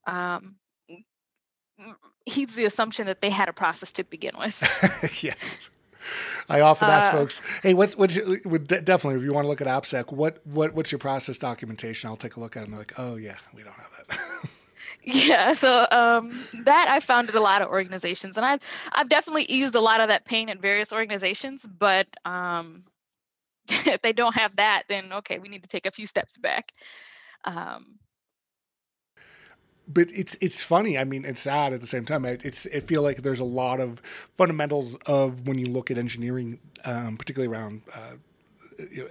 um, 0.07 0.57
heeds 2.27 2.55
the 2.55 2.65
assumption 2.65 3.07
that 3.07 3.21
they 3.21 3.31
had 3.31 3.49
a 3.49 3.53
process 3.53 3.93
to 3.93 4.05
begin 4.05 4.33
with. 4.39 4.61
yes. 5.23 5.71
I 6.49 6.61
often 6.61 6.91
ask 6.91 7.15
uh, 7.15 7.17
folks, 7.17 7.41
"Hey, 7.63 7.73
what's 7.73 7.97
what's 7.97 8.15
your, 8.15 8.37
definitely 8.37 9.17
if 9.17 9.23
you 9.23 9.33
want 9.33 9.45
to 9.45 9.49
look 9.49 9.63
at 9.63 9.67
AppSec, 9.67 10.13
what 10.13 10.47
what 10.47 10.75
what's 10.75 10.93
your 10.93 10.99
process 10.99 11.39
documentation?" 11.39 12.11
I'll 12.11 12.17
take 12.17 12.37
a 12.37 12.41
look 12.41 12.57
at 12.57 12.61
it 12.61 12.65
and 12.65 12.73
they're 12.75 12.81
like, 12.81 12.99
"Oh 12.99 13.17
yeah, 13.17 13.37
we 13.55 13.63
don't 13.63 13.73
have 13.73 13.91
that." 14.09 14.51
Yeah, 15.07 15.53
so 15.53 15.87
um, 15.91 16.47
that 16.65 16.89
I 16.89 17.01
founded 17.01 17.35
a 17.35 17.41
lot 17.41 17.61
of 17.61 17.69
organizations, 17.69 18.37
and 18.39 18.47
I've 18.47 18.61
I've 18.93 19.09
definitely 19.09 19.45
eased 19.45 19.75
a 19.75 19.81
lot 19.81 20.01
of 20.01 20.09
that 20.09 20.25
pain 20.25 20.49
at 20.49 20.61
various 20.61 20.93
organizations. 20.93 21.67
But 21.67 22.09
um, 22.25 22.85
if 23.69 24.01
they 24.01 24.13
don't 24.13 24.35
have 24.35 24.57
that, 24.57 24.85
then 24.89 25.13
okay, 25.13 25.39
we 25.39 25.49
need 25.49 25.63
to 25.63 25.69
take 25.69 25.87
a 25.87 25.91
few 25.91 26.07
steps 26.07 26.39
back. 26.39 26.73
Um, 27.45 27.99
but 29.87 30.09
it's 30.11 30.37
it's 30.41 30.65
funny. 30.65 30.97
I 30.97 31.05
mean, 31.05 31.25
it's 31.25 31.43
sad 31.43 31.73
at 31.75 31.83
the 31.83 31.87
same 31.87 32.07
time. 32.07 32.25
It's 32.25 32.67
I 32.75 32.81
feel 32.81 33.03
like 33.03 33.23
there's 33.23 33.41
a 33.41 33.45
lot 33.45 33.81
of 33.81 34.01
fundamentals 34.33 34.97
of 35.07 35.47
when 35.47 35.59
you 35.59 35.67
look 35.67 35.91
at 35.91 35.99
engineering, 35.99 36.61
um, 36.85 37.19
particularly 37.19 37.55
around 37.55 37.83
uh, 37.95 38.15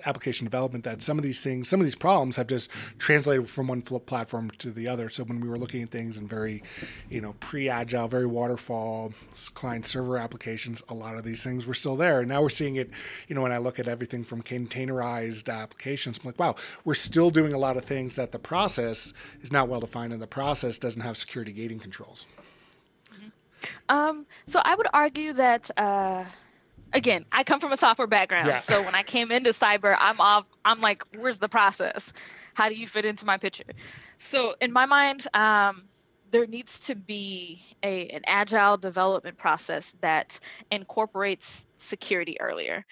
application 0.05 0.46
development 0.46 0.84
that 0.84 1.01
some 1.01 1.17
of 1.17 1.24
these 1.24 1.39
things, 1.39 1.67
some 1.67 1.79
of 1.79 1.86
these 1.86 1.96
problems 1.96 2.36
have 2.36 2.48
just 2.48 2.70
translated 2.98 3.50
from 3.50 3.67
one 3.67 3.82
platform 3.82 4.50
to 4.60 4.72
the 4.72 4.88
other. 4.88 5.10
So 5.10 5.24
when 5.24 5.39
we 5.39 5.48
were 5.48 5.58
looking 5.58 5.84
at 5.84 5.89
things 5.89 6.17
in 6.17 6.27
very, 6.27 6.63
you 7.10 7.22
know, 7.22 7.34
pre-agile, 7.39 8.08
very 8.08 8.25
waterfall 8.25 9.13
client 9.53 9.86
server 9.86 10.17
applications, 10.17 10.82
a 10.89 10.93
lot 10.93 11.15
of 11.15 11.24
these 11.24 11.43
things 11.43 11.65
were 11.65 11.74
still 11.74 11.96
there. 11.96 12.20
And 12.20 12.29
now 12.29 12.41
we're 12.41 12.50
seeing 12.50 12.75
it, 12.75 12.89
you 13.27 13.36
know, 13.36 13.41
when 13.41 13.51
I 13.51 13.58
look 13.58 13.79
at 13.79 13.88
everything 13.88 14.24
from 14.24 14.41
containerized 14.41 15.53
applications, 15.53 16.20
I'm 16.20 16.25
like, 16.25 16.39
wow, 16.39 16.55
we're 16.86 16.93
still 16.93 17.29
doing 17.29 17.53
a 17.53 17.58
lot 17.58 17.77
of 17.77 17.86
things 17.86 18.15
that 18.15 18.32
the 18.32 18.39
process 18.39 19.13
is 19.41 19.51
not 19.51 19.67
well 19.67 19.79
defined 19.79 20.13
and 20.13 20.22
the 20.22 20.27
process 20.27 20.77
doesn't 20.77 21.01
have 21.01 21.17
security 21.17 21.51
gating 21.51 21.79
controls. 21.79 22.25
Mm-hmm. 23.13 23.29
Um, 23.89 24.25
so 24.48 24.62
I 24.63 24.75
would 24.75 24.88
argue 24.93 25.34
that 25.34 25.72
uh, 25.77 26.25
again, 26.94 27.26
I 27.32 27.44
come 27.44 27.60
from 27.60 27.72
a 27.72 27.78
software 27.78 28.08
background. 28.08 28.48
Yeah. 28.48 28.60
So 28.60 28.84
when 28.84 28.96
I 28.96 29.04
came 29.04 29.32
into 29.32 29.52
cyber, 29.52 29.96
I'm 30.00 30.22
off, 30.22 30.46
I'm 30.64 30.82
like, 30.82 31.04
where's 31.18 31.38
the 31.38 31.50
process? 31.50 32.14
How 32.54 32.70
do 32.70 32.76
you 32.76 32.88
fit 32.88 33.06
into 33.06 33.26
my 33.26 33.38
picture? 33.38 33.66
So 34.18 34.56
in 34.62 34.72
my 34.72 34.86
mind, 34.86 35.28
um, 35.34 35.84
there 36.34 36.48
needs 36.48 36.80
to 36.80 36.96
be 36.96 37.64
a, 37.84 38.08
an 38.08 38.22
agile 38.26 38.76
development 38.76 39.38
process 39.38 39.94
that 40.02 40.40
incorporates 40.72 41.68
security 41.78 42.42
earlier. 42.42 42.84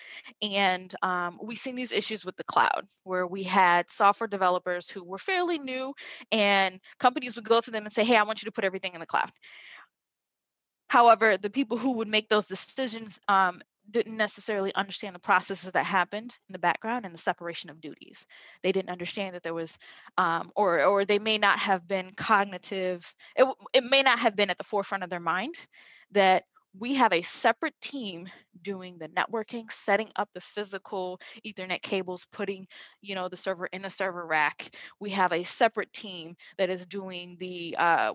And 0.44 0.94
um, 1.02 1.40
we've 1.42 1.58
seen 1.58 1.74
these 1.74 1.92
issues 1.92 2.24
with 2.24 2.36
the 2.36 2.44
cloud 2.44 2.86
where 3.04 3.26
we 3.26 3.42
had 3.42 3.90
software 3.90 4.28
developers 4.28 4.90
who 4.90 5.04
were 5.04 5.18
fairly 5.18 5.58
new, 5.58 5.96
and 6.32 6.80
companies 7.00 7.36
would 7.36 7.46
go 7.46 7.60
to 7.60 7.72
them 7.72 7.86
and 7.86 7.94
say, 7.94 8.04
Hey, 8.04 8.16
I 8.16 8.24
want 8.24 8.44
you 8.44 8.46
to 8.46 8.52
put 8.52 8.64
everything 8.64 8.94
in 8.94 9.00
the 9.00 9.08
cloud. 9.08 9.32
However, 10.92 11.38
the 11.38 11.50
people 11.50 11.78
who 11.78 11.94
would 11.94 12.10
make 12.10 12.30
those 12.30 12.46
decisions 12.46 13.18
um, 13.28 13.62
didn't 13.92 14.18
necessarily 14.18 14.74
understand 14.76 15.16
the 15.16 15.20
processes 15.20 15.72
that 15.72 15.86
happened 15.86 16.36
in 16.50 16.54
the 16.54 16.60
background 16.60 17.06
and 17.06 17.14
the 17.14 17.20
separation 17.20 17.70
of 17.70 17.82
duties. 17.82 18.26
They 18.64 18.72
didn't 18.72 18.90
understand 18.90 19.36
that 19.36 19.44
there 19.44 19.54
was, 19.54 19.78
um, 20.18 20.52
or 20.56 20.84
or 20.84 21.06
they 21.06 21.20
may 21.20 21.38
not 21.38 21.60
have 21.60 21.88
been 21.88 22.12
cognitive. 22.16 23.14
It 23.36 23.48
it 23.74 23.84
may 23.84 24.04
not 24.04 24.20
have 24.20 24.36
been 24.36 24.50
at 24.50 24.58
the 24.58 24.64
forefront 24.64 25.04
of 25.04 25.10
their 25.10 25.20
mind 25.20 25.56
that 26.12 26.44
we 26.78 26.96
have 26.96 27.12
a 27.12 27.22
separate 27.22 27.76
team 27.82 28.28
doing 28.62 28.98
the 28.98 29.10
networking 29.10 29.70
setting 29.72 30.10
up 30.16 30.30
the 30.34 30.42
physical 30.42 31.20
ethernet 31.46 31.82
cables 31.82 32.26
putting 32.32 32.66
you 33.02 33.16
know 33.16 33.28
the 33.28 33.36
server 33.36 33.66
in 33.68 33.82
the 33.82 33.90
server 33.90 34.26
rack 34.26 34.74
we 35.00 35.10
have 35.10 35.34
a 35.34 35.44
separate 35.44 35.92
team 35.92 36.36
that 36.58 36.70
is 36.70 36.86
doing 36.86 37.36
the 37.40 37.76
uh, 37.78 38.14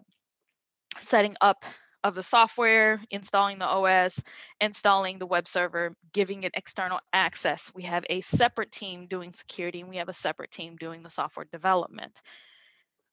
setting 1.00 1.36
up 1.40 1.64
of 2.06 2.14
the 2.14 2.22
software, 2.22 3.00
installing 3.10 3.58
the 3.58 3.66
OS, 3.66 4.22
installing 4.60 5.18
the 5.18 5.26
web 5.26 5.48
server, 5.48 5.92
giving 6.12 6.44
it 6.44 6.52
external 6.54 7.00
access. 7.12 7.72
We 7.74 7.82
have 7.82 8.04
a 8.08 8.20
separate 8.20 8.70
team 8.70 9.08
doing 9.08 9.32
security 9.32 9.80
and 9.80 9.90
we 9.90 9.96
have 9.96 10.08
a 10.08 10.12
separate 10.12 10.52
team 10.52 10.76
doing 10.76 11.02
the 11.02 11.10
software 11.10 11.46
development. 11.50 12.22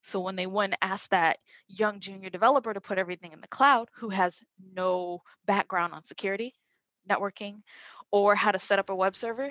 So 0.03 0.19
when 0.19 0.35
they 0.35 0.45
went 0.45 0.73
and 0.73 0.91
ask 0.91 1.09
that 1.09 1.39
young 1.67 2.01
junior 2.01 2.29
developer 2.29 2.71
to 2.71 2.81
put 2.81 3.00
everything 3.00 3.31
in 3.31 3.41
the 3.41 3.47
cloud 3.47 3.89
who 3.95 4.09
has 4.09 4.39
no 4.75 5.23
background 5.47 5.93
on 5.93 6.03
security, 6.03 6.53
networking, 7.09 7.62
or 8.12 8.35
how 8.35 8.51
to 8.51 8.59
set 8.59 8.77
up 8.77 8.91
a 8.91 8.95
web 8.95 9.15
server, 9.15 9.50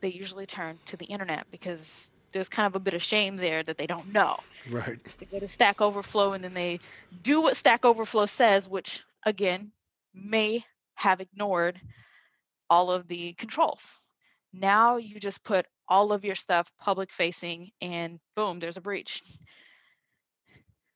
they 0.00 0.08
usually 0.08 0.46
turn 0.46 0.78
to 0.86 0.96
the 0.96 1.04
internet 1.04 1.44
because 1.50 2.10
there's 2.32 2.48
kind 2.48 2.66
of 2.66 2.76
a 2.76 2.80
bit 2.80 2.94
of 2.94 3.02
shame 3.02 3.36
there 3.36 3.62
that 3.62 3.78
they 3.78 3.86
don't 3.86 4.12
know. 4.12 4.38
Right. 4.70 4.98
They 5.18 5.26
go 5.26 5.38
to 5.38 5.48
Stack 5.48 5.80
Overflow 5.80 6.32
and 6.32 6.44
then 6.44 6.54
they 6.54 6.80
do 7.22 7.40
what 7.40 7.56
Stack 7.56 7.84
Overflow 7.84 8.26
says, 8.26 8.68
which 8.68 9.02
again 9.24 9.72
may 10.14 10.64
have 10.94 11.20
ignored 11.20 11.80
all 12.68 12.90
of 12.90 13.08
the 13.08 13.32
controls. 13.34 13.96
Now 14.52 14.96
you 14.96 15.18
just 15.20 15.42
put 15.42 15.66
all 15.88 16.12
of 16.12 16.24
your 16.24 16.36
stuff 16.36 16.70
public 16.78 17.12
facing 17.12 17.70
and 17.80 18.20
boom, 18.36 18.60
there's 18.60 18.76
a 18.76 18.80
breach. 18.80 19.22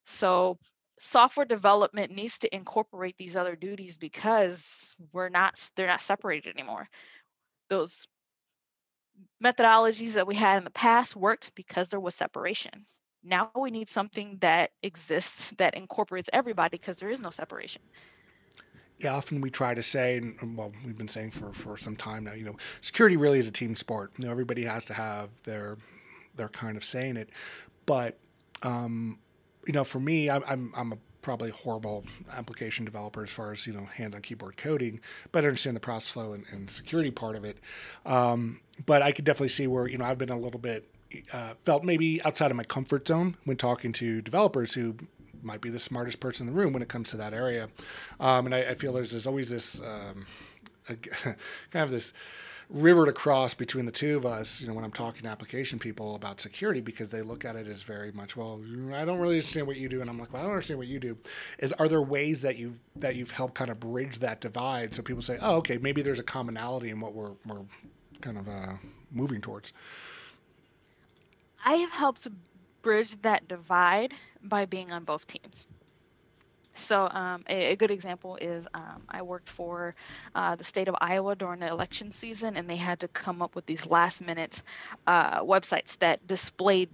So 0.05 0.59
software 1.01 1.47
development 1.47 2.13
needs 2.13 2.39
to 2.41 2.55
incorporate 2.55 3.17
these 3.17 3.37
other 3.37 3.57
duties 3.57 3.97
because 3.97 4.95
we're 5.13 5.29
not 5.29 5.61
they're 5.77 5.87
not 5.87 6.03
separated 6.03 6.57
anymore. 6.57 6.89
Those 7.69 8.07
methodologies 9.43 10.13
that 10.13 10.27
we 10.27 10.35
had 10.35 10.59
in 10.59 10.65
the 10.65 10.71
past 10.71 11.17
worked 11.17 11.55
because 11.55 11.89
there 11.89 12.01
was 12.01 12.15
separation. 12.15 12.87
Now 13.23 13.51
we 13.59 13.71
need 13.71 13.89
something 13.89 14.39
that 14.41 14.71
exists 14.83 15.53
that 15.59 15.75
incorporates 15.75 16.29
everybody 16.33 16.77
because 16.77 16.97
there 16.97 17.11
is 17.11 17.21
no 17.21 17.31
separation. 17.31 17.83
Yeah, 18.99 19.15
often 19.15 19.41
we 19.41 19.51
try 19.51 19.75
to 19.75 19.83
say, 19.83 20.19
and 20.19 20.57
well, 20.57 20.73
we've 20.85 20.97
been 20.97 21.09
saying 21.09 21.33
for, 21.33 21.53
for 21.53 21.77
some 21.77 21.97
time 21.97 22.25
now, 22.25 22.33
you 22.33 22.45
know, 22.45 22.57
security 22.81 23.17
really 23.17 23.39
is 23.39 23.49
a 23.49 23.51
team 23.51 23.75
sport. 23.75 24.13
You 24.19 24.27
know, 24.27 24.31
everybody 24.31 24.65
has 24.65 24.85
to 24.87 24.95
have 24.95 25.31
their 25.45 25.79
their 26.37 26.49
kind 26.49 26.77
of 26.77 26.85
saying 26.85 27.17
it, 27.17 27.31
but 27.87 28.19
um, 28.63 29.19
you 29.67 29.73
know, 29.73 29.85
for 29.85 30.01
me, 30.01 30.31
I'm 30.31 30.45
I'm, 30.47 30.73
I'm 30.77 30.93
a 30.93 30.99
probably 31.25 31.51
horrible 31.51 32.05
application 32.33 32.85
developer 32.85 33.25
as 33.25 33.31
far 33.31 33.51
as 33.51 33.67
you 33.67 33.73
know 33.73 33.87
hands 33.87 34.15
on 34.15 34.21
keyboard 34.21 34.57
coding, 34.57 35.01
but 35.33 35.43
I 35.43 35.49
understand 35.49 35.75
the 35.75 35.81
process 35.81 36.13
flow 36.13 36.33
and, 36.33 36.45
and 36.53 36.71
security 36.71 37.11
part 37.11 37.35
of 37.35 37.45
it. 37.45 37.59
Um, 38.07 38.61
but 38.87 39.03
I 39.03 39.11
could 39.11 39.25
definitely 39.25 39.49
see 39.49 39.67
where 39.67 39.89
you 39.89 39.99
know 39.99 40.05
I've 40.05 40.19
been 40.19 40.31
a 40.31 40.39
little 40.39 40.61
bit 40.61 40.89
uh, 41.33 41.55
felt 41.65 41.83
maybe 41.83 42.23
outside 42.23 42.51
of 42.51 42.57
my 42.57 42.65
comfort 42.65 43.09
zone 43.09 43.37
when 43.45 43.57
talking 43.57 43.93
to 43.95 44.23
developers 44.23 44.75
who 44.75 44.97
might 45.43 45.61
be 45.61 45.71
the 45.71 45.79
smartest 45.79 46.21
person 46.21 46.47
in 46.49 46.55
the 46.55 46.59
room 46.59 46.73
when 46.73 46.83
it 46.83 46.89
comes 46.89 47.11
to 47.11 47.17
that 47.17 47.35
area. 47.35 47.69
Um, 48.19 48.47
and 48.47 48.55
I, 48.55 48.61
I, 48.61 48.75
feel 48.75 48.95
there's, 48.95 49.11
there's 49.11 49.27
always 49.27 49.51
this 49.51 49.81
um, 49.81 50.27
a, 50.89 50.97
kind 51.71 51.85
of 51.85 51.91
this 51.91 52.13
river 52.71 53.07
to 53.07 53.13
cross 53.13 53.55
between 53.55 53.87
the 53.87 53.93
two 53.93 54.17
of 54.17 54.27
us, 54.27 54.61
you 54.61 54.67
know, 54.67 54.75
when 54.75 54.85
I'm 54.85 54.93
talking 54.93 55.23
to 55.23 55.29
application 55.29 55.79
people 55.79 56.15
about 56.15 56.41
security, 56.41 56.81
because 56.81 57.09
they 57.09 57.23
look 57.23 57.45
at 57.45 57.57
it 57.57 57.67
as 57.67 57.83
very 57.83 58.13
much, 58.13 58.37
well, 58.37 58.61
I 58.95 59.05
don't 59.05 59.19
really 59.19 59.37
understand 59.37 59.67
what 59.67 59.77
you 59.77 59.89
do, 59.89 60.01
and 60.01 60.11
I'm 60.11 60.19
like, 60.19 60.33
well, 60.33 60.43
I 60.43 60.45
don't 60.45 60.53
understand 60.53 60.79
what 60.79 60.89
you 60.89 60.99
do. 60.99 61.17
Is 61.59 61.73
are 61.75 61.89
there 61.89 62.03
ways 62.03 62.43
that 62.43 62.57
you've 62.57 62.79
that 62.97 63.17
you've 63.17 63.33
helped 63.33 63.55
kind 63.55 63.71
of 63.71 63.81
bridge 63.81 64.19
that 64.21 64.41
divide, 64.41 64.95
so 64.95 65.03
people 65.03 65.23
say, 65.23 65.39
oh, 65.41 65.57
okay, 65.57 65.79
maybe 65.79 66.03
there's 66.03 66.21
a 66.21 66.25
commonality 66.25 66.91
in 66.91 67.01
what 67.01 67.15
we're 67.15 67.33
we're 67.47 67.65
kind 68.21 68.39
of 68.39 68.49
uh, 68.49 68.75
moving 69.11 69.41
towards. 69.41 69.73
I 71.65 71.75
have 71.77 71.91
helped 71.91 72.29
bridge 72.83 73.21
that 73.23 73.49
divide 73.49 74.13
by 74.43 74.67
being 74.67 74.93
on 74.93 75.05
both 75.05 75.27
teams. 75.27 75.67
So 76.75 77.09
um, 77.09 77.45
a, 77.49 77.73
a, 77.73 77.77
good 77.77 77.91
example 77.91 78.37
is 78.37 78.67
um, 78.75 79.03
I 79.09 79.23
worked 79.23 79.49
for 79.49 79.95
uh, 80.35 80.57
the 80.57 80.65
state 80.65 80.89
of 80.89 80.97
Iowa 81.01 81.37
during 81.37 81.61
the 81.61 81.69
election 81.69 82.13
season, 82.13 82.57
and 82.57 82.69
they 82.69 82.77
had 82.77 83.01
to 83.01 83.09
come 83.09 83.43
up 83.43 83.55
with 83.55 83.65
these 83.67 83.87
last-minute 83.87 84.63
uh, 85.07 85.41
websites 85.41 85.99
that 85.99 86.27
displayed 86.27 86.91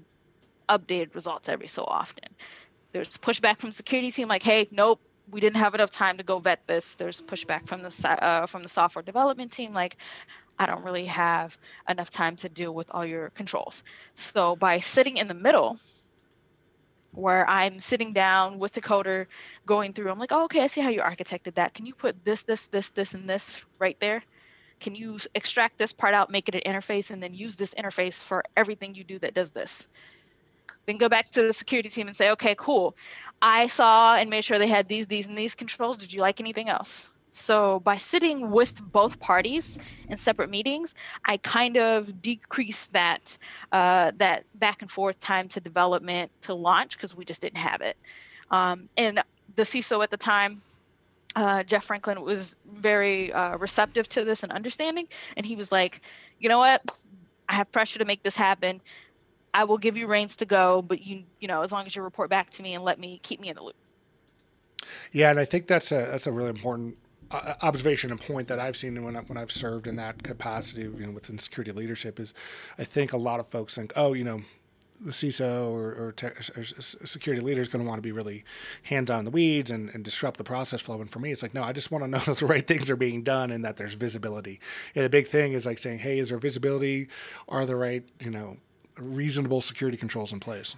updated 0.68 1.14
results 1.14 1.49
every 1.49 1.68
so 1.68 1.84
often. 1.84 2.28
There's 2.92 3.08
pushback 3.18 3.58
from 3.58 3.72
security 3.72 4.10
team 4.10 4.28
like, 4.28 4.42
"Hey, 4.42 4.68
nope, 4.70 5.00
we 5.30 5.40
didn't 5.40 5.56
have 5.56 5.75
enough 5.75 5.90
time 5.90 6.18
to 6.18 6.25
go 6.25 6.38
vet 6.38 6.66
this." 6.66 6.96
There's 6.96 7.20
pushback 7.22 7.66
from 7.66 7.82
the 7.82 8.08
uh, 8.08 8.46
from 8.46 8.62
the 8.62 8.68
software 8.68 9.02
development 9.02 9.52
team 9.52 9.72
like, 9.72 9.96
I 10.60 10.66
don't 10.66 10.84
really 10.84 11.06
have 11.06 11.56
enough 11.88 12.10
time 12.10 12.37
to 12.37 12.50
deal 12.50 12.75
with 12.75 12.90
all 12.90 13.06
your 13.06 13.30
controls. 13.30 13.82
So 14.14 14.56
by 14.56 14.80
sitting 14.80 15.16
in 15.16 15.26
the 15.26 15.34
middle 15.34 15.78
where 17.12 17.49
I'm 17.49 17.79
sitting 17.81 18.12
down 18.12 18.59
with 18.59 18.73
the 18.73 18.81
coder 18.81 19.26
going 19.67 19.93
through, 19.93 20.11
I'm 20.11 20.19
like, 20.19 20.33
oh, 20.33 20.45
okay, 20.45 20.61
I 20.62 20.67
see 20.69 20.81
how 20.81 20.90
you 20.90 21.00
architected 21.00 21.55
that. 21.55 21.75
Can 21.75 21.87
you 21.87 21.95
put 21.95 22.25
this, 22.25 22.43
this, 22.43 22.67
this, 22.67 22.90
this, 22.90 23.14
and 23.14 23.29
this 23.29 23.61
right 23.79 23.99
there? 24.00 24.23
Can 24.79 24.95
you 24.95 25.19
extract 25.35 25.76
this 25.76 25.93
part 25.93 26.14
out, 26.14 26.31
make 26.31 26.49
it 26.49 26.55
an 26.55 26.73
interface, 26.73 27.11
and 27.11 27.23
then 27.23 27.35
use 27.35 27.57
this 27.57 27.75
interface 27.75 28.23
for 28.23 28.45
everything 28.57 28.95
you 28.95 29.05
do 29.05 29.19
that 29.19 29.35
does 29.35 29.50
this? 29.50 29.88
Then 30.87 30.97
go 30.97 31.09
back 31.09 31.31
to 31.31 31.43
the 31.43 31.52
security 31.52 31.90
team 31.90 32.07
and 32.07 32.17
say, 32.17 32.31
okay, 32.31 32.55
cool. 32.57 32.97
I 33.43 33.67
saw 33.67 34.17
and 34.17 34.31
made 34.31 34.45
sure 34.45 34.59
they 34.59 34.67
had 34.67 34.88
these, 34.88 35.07
these, 35.07 35.26
and 35.26 35.37
these 35.37 35.55
controls. 35.55 35.99
Did 35.99 36.12
you 36.12 36.21
like 36.21 36.40
anything 36.40 36.69
else? 36.69 37.11
So 37.30 37.80
by 37.80 37.96
sitting 37.96 38.50
with 38.50 38.80
both 38.80 39.20
parties 39.20 39.78
in 40.08 40.16
separate 40.16 40.50
meetings, 40.50 40.94
I 41.25 41.37
kind 41.37 41.76
of 41.76 42.20
decreased 42.20 42.92
that 42.92 43.38
uh, 43.72 44.12
that 44.16 44.44
back 44.54 44.82
and 44.82 44.90
forth 44.90 45.18
time 45.20 45.49
to 45.50 45.60
development 45.60 46.32
to 46.42 46.54
launch 46.54 46.96
because 46.96 47.14
we 47.14 47.25
just 47.25 47.40
didn't 47.40 47.58
have 47.58 47.80
it. 47.80 47.96
Um, 48.50 48.88
and 48.96 49.22
the 49.54 49.62
CISO 49.62 50.02
at 50.02 50.10
the 50.10 50.16
time, 50.16 50.60
uh, 51.37 51.62
Jeff 51.62 51.84
Franklin, 51.84 52.20
was 52.20 52.56
very 52.72 53.32
uh, 53.32 53.56
receptive 53.58 54.08
to 54.10 54.25
this 54.25 54.42
and 54.42 54.50
understanding, 54.50 55.06
and 55.37 55.46
he 55.46 55.54
was 55.54 55.70
like, 55.70 56.00
"You 56.40 56.49
know 56.49 56.58
what? 56.58 56.82
I 57.49 57.54
have 57.54 57.70
pressure 57.70 58.00
to 58.00 58.04
make 58.04 58.22
this 58.25 58.37
happen. 58.37 58.80
I 59.54 59.64
will 59.64 59.78
give 59.78 59.96
you 59.96 60.06
reins 60.08 60.37
to 60.37 60.46
go, 60.46 60.82
but 60.82 61.00
you 61.06 61.22
you 61.38 61.46
know 61.46 61.62
as 61.62 61.70
long 61.70 61.87
as 61.87 61.94
you 61.94 62.02
report 62.02 62.28
back 62.28 62.50
to 62.50 62.62
me 62.62 62.75
and 62.75 62.84
let 62.84 62.99
me 62.99 63.20
keep 63.22 63.40
me 63.40 63.49
in 63.49 63.54
the 63.54 63.62
loop." 63.62 63.76
Yeah, 65.12 65.30
and 65.30 65.38
I 65.38 65.44
think 65.44 65.68
that's 65.68 65.92
a 65.92 66.08
that's 66.10 66.26
a 66.26 66.32
really 66.32 66.50
important 66.50 66.96
observation 67.30 68.10
and 68.10 68.20
point 68.20 68.49
that 68.49 68.58
I've 68.58 68.76
seen 68.76 69.02
when 69.04 69.16
I, 69.16 69.20
when 69.20 69.38
I've 69.38 69.52
served 69.52 69.87
in 69.87 69.96
that 69.96 70.22
capacity, 70.22 70.82
you 70.82 71.06
know, 71.06 71.12
within 71.12 71.38
security 71.38 71.72
leadership 71.72 72.18
is, 72.18 72.34
I 72.78 72.84
think 72.84 73.12
a 73.12 73.16
lot 73.16 73.40
of 73.40 73.49
folks 73.49 73.76
think, 73.76 73.92
oh, 73.96 74.12
you 74.14 74.25
know, 74.25 74.42
the 75.00 75.12
CISO 75.12 75.70
or, 75.70 75.92
or, 75.92 76.14
or 76.56 76.62
security 76.62 77.42
leader 77.42 77.62
is 77.62 77.68
going 77.68 77.82
to 77.82 77.88
want 77.88 77.99
to 77.99 78.02
be 78.02 78.12
really 78.12 78.44
hands 78.82 79.10
on 79.10 79.25
the 79.25 79.30
weeds 79.30 79.70
and, 79.70 79.88
and, 79.90 80.04
disrupt 80.04 80.37
the 80.37 80.44
process 80.44 80.82
flow. 80.82 81.00
And 81.00 81.10
for 81.10 81.20
me, 81.20 81.32
it's 81.32 81.42
like, 81.42 81.54
no, 81.54 81.62
I 81.62 81.72
just 81.72 81.90
want 81.90 82.04
to 82.04 82.08
know 82.08 82.18
that 82.26 82.38
the 82.38 82.46
right 82.46 82.66
things 82.66 82.90
are 82.90 82.96
being 82.96 83.22
done 83.22 83.50
and 83.50 83.64
that 83.64 83.76
there's 83.76 83.94
visibility. 83.94 84.60
And 84.94 85.04
the 85.04 85.08
big 85.08 85.26
thing 85.26 85.54
is 85.54 85.64
like 85.64 85.78
saying, 85.78 86.00
hey, 86.00 86.18
is 86.18 86.28
there 86.28 86.38
visibility? 86.38 87.08
Are 87.49 87.64
the 87.64 87.76
right, 87.76 88.04
you 88.18 88.30
know, 88.30 88.58
reasonable 88.99 89.62
security 89.62 89.96
controls 89.96 90.32
in 90.32 90.40
place? 90.40 90.76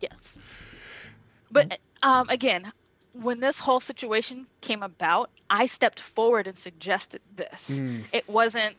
Yes. 0.00 0.38
But 1.50 1.78
um, 2.02 2.28
again, 2.30 2.72
when 3.14 3.40
this 3.40 3.58
whole 3.58 3.80
situation 3.80 4.46
came 4.60 4.82
about, 4.82 5.30
I 5.48 5.66
stepped 5.66 6.00
forward 6.00 6.46
and 6.46 6.58
suggested 6.58 7.20
this. 7.36 7.70
Mm. 7.70 8.04
It 8.12 8.28
wasn't 8.28 8.76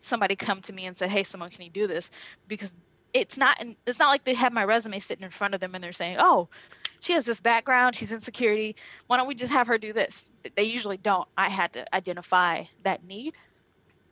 somebody 0.00 0.36
come 0.36 0.60
to 0.62 0.72
me 0.72 0.86
and 0.86 0.96
said, 0.96 1.08
"Hey, 1.08 1.22
someone, 1.22 1.50
can 1.50 1.62
you 1.62 1.70
do 1.70 1.86
this?" 1.86 2.10
Because 2.48 2.72
it's 3.12 3.38
not 3.38 3.62
it's 3.86 3.98
not 3.98 4.08
like 4.08 4.24
they 4.24 4.34
have 4.34 4.52
my 4.52 4.64
resume 4.64 4.98
sitting 4.98 5.24
in 5.24 5.30
front 5.30 5.54
of 5.54 5.60
them 5.60 5.74
and 5.74 5.82
they're 5.82 5.92
saying, 5.92 6.16
"Oh, 6.18 6.48
she 7.00 7.12
has 7.12 7.24
this 7.24 7.40
background, 7.40 7.94
she's 7.94 8.12
in 8.12 8.20
security. 8.20 8.76
Why 9.06 9.16
don't 9.16 9.28
we 9.28 9.34
just 9.34 9.52
have 9.52 9.68
her 9.68 9.78
do 9.78 9.92
this?" 9.92 10.30
They 10.54 10.64
usually 10.64 10.96
don't. 10.96 11.28
I 11.38 11.48
had 11.48 11.72
to 11.74 11.94
identify 11.94 12.64
that 12.82 13.04
need 13.04 13.34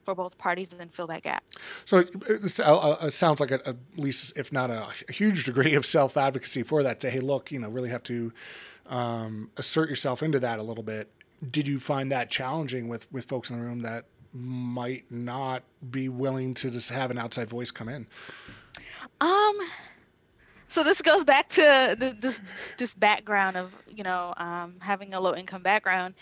for 0.04 0.14
both 0.14 0.36
parties 0.38 0.70
and 0.78 0.92
fill 0.92 1.06
that 1.08 1.22
gap. 1.22 1.42
So 1.84 1.98
it, 1.98 2.60
uh, 2.60 2.96
it 3.02 3.14
sounds 3.14 3.40
like 3.40 3.50
a, 3.50 3.66
at 3.66 3.76
least, 3.96 4.34
if 4.36 4.52
not 4.52 4.70
a, 4.70 4.86
a 5.08 5.12
huge 5.12 5.44
degree 5.44 5.74
of 5.74 5.84
self 5.84 6.16
advocacy 6.16 6.62
for 6.62 6.82
that. 6.82 7.02
Say, 7.02 7.10
hey, 7.10 7.20
look, 7.20 7.50
you 7.50 7.58
know, 7.58 7.68
really 7.68 7.88
have 7.88 8.02
to 8.04 8.32
um, 8.86 9.50
assert 9.56 9.88
yourself 9.88 10.22
into 10.22 10.38
that 10.40 10.58
a 10.58 10.62
little 10.62 10.82
bit. 10.82 11.10
Did 11.50 11.68
you 11.68 11.78
find 11.78 12.10
that 12.12 12.30
challenging 12.30 12.88
with 12.88 13.10
with 13.12 13.26
folks 13.26 13.50
in 13.50 13.58
the 13.58 13.62
room 13.62 13.80
that 13.80 14.04
might 14.32 15.04
not 15.10 15.62
be 15.90 16.08
willing 16.08 16.54
to 16.54 16.70
just 16.70 16.90
have 16.90 17.10
an 17.10 17.18
outside 17.18 17.48
voice 17.48 17.70
come 17.70 17.88
in? 17.88 18.06
Um. 19.20 19.58
So 20.68 20.82
this 20.82 21.02
goes 21.02 21.22
back 21.22 21.48
to 21.50 21.96
this 22.20 22.40
this 22.78 22.94
background 22.94 23.56
of 23.56 23.72
you 23.88 24.02
know 24.02 24.34
um, 24.36 24.74
having 24.80 25.14
a 25.14 25.20
low 25.20 25.34
income 25.34 25.62
background. 25.62 26.14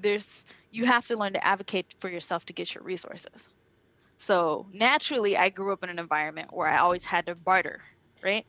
There's 0.00 0.46
you 0.70 0.86
have 0.86 1.06
to 1.08 1.16
learn 1.16 1.34
to 1.34 1.44
advocate 1.44 1.94
for 1.98 2.08
yourself 2.08 2.46
to 2.46 2.52
get 2.52 2.74
your 2.74 2.84
resources. 2.84 3.48
So 4.16 4.66
naturally, 4.72 5.36
I 5.36 5.48
grew 5.48 5.72
up 5.72 5.82
in 5.82 5.90
an 5.90 5.98
environment 5.98 6.52
where 6.52 6.68
I 6.68 6.78
always 6.78 7.04
had 7.04 7.26
to 7.26 7.34
barter, 7.34 7.80
right? 8.22 8.46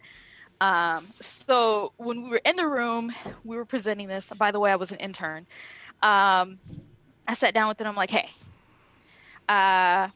Um, 0.63 1.08
so 1.20 1.91
when 1.98 2.24
we 2.24 2.29
were 2.29 2.41
in 2.46 2.55
the 2.55 2.65
room, 2.65 3.13
we 3.43 3.58
were 3.58 3.65
presenting 3.65 4.08
this. 4.08 4.32
By 4.38 4.51
the 4.51 4.60
way, 4.60 4.72
I 4.72 4.77
was 4.77 4.91
an 4.91 5.00
intern. 5.00 5.46
Um, 6.01 6.58
I 7.27 7.34
sat 7.34 7.53
down 7.53 7.67
with 7.67 7.77
them. 7.77 7.88
I'm 7.88 7.96
like, 7.96 8.10
hey, 8.10 8.29
uh, 9.50 10.08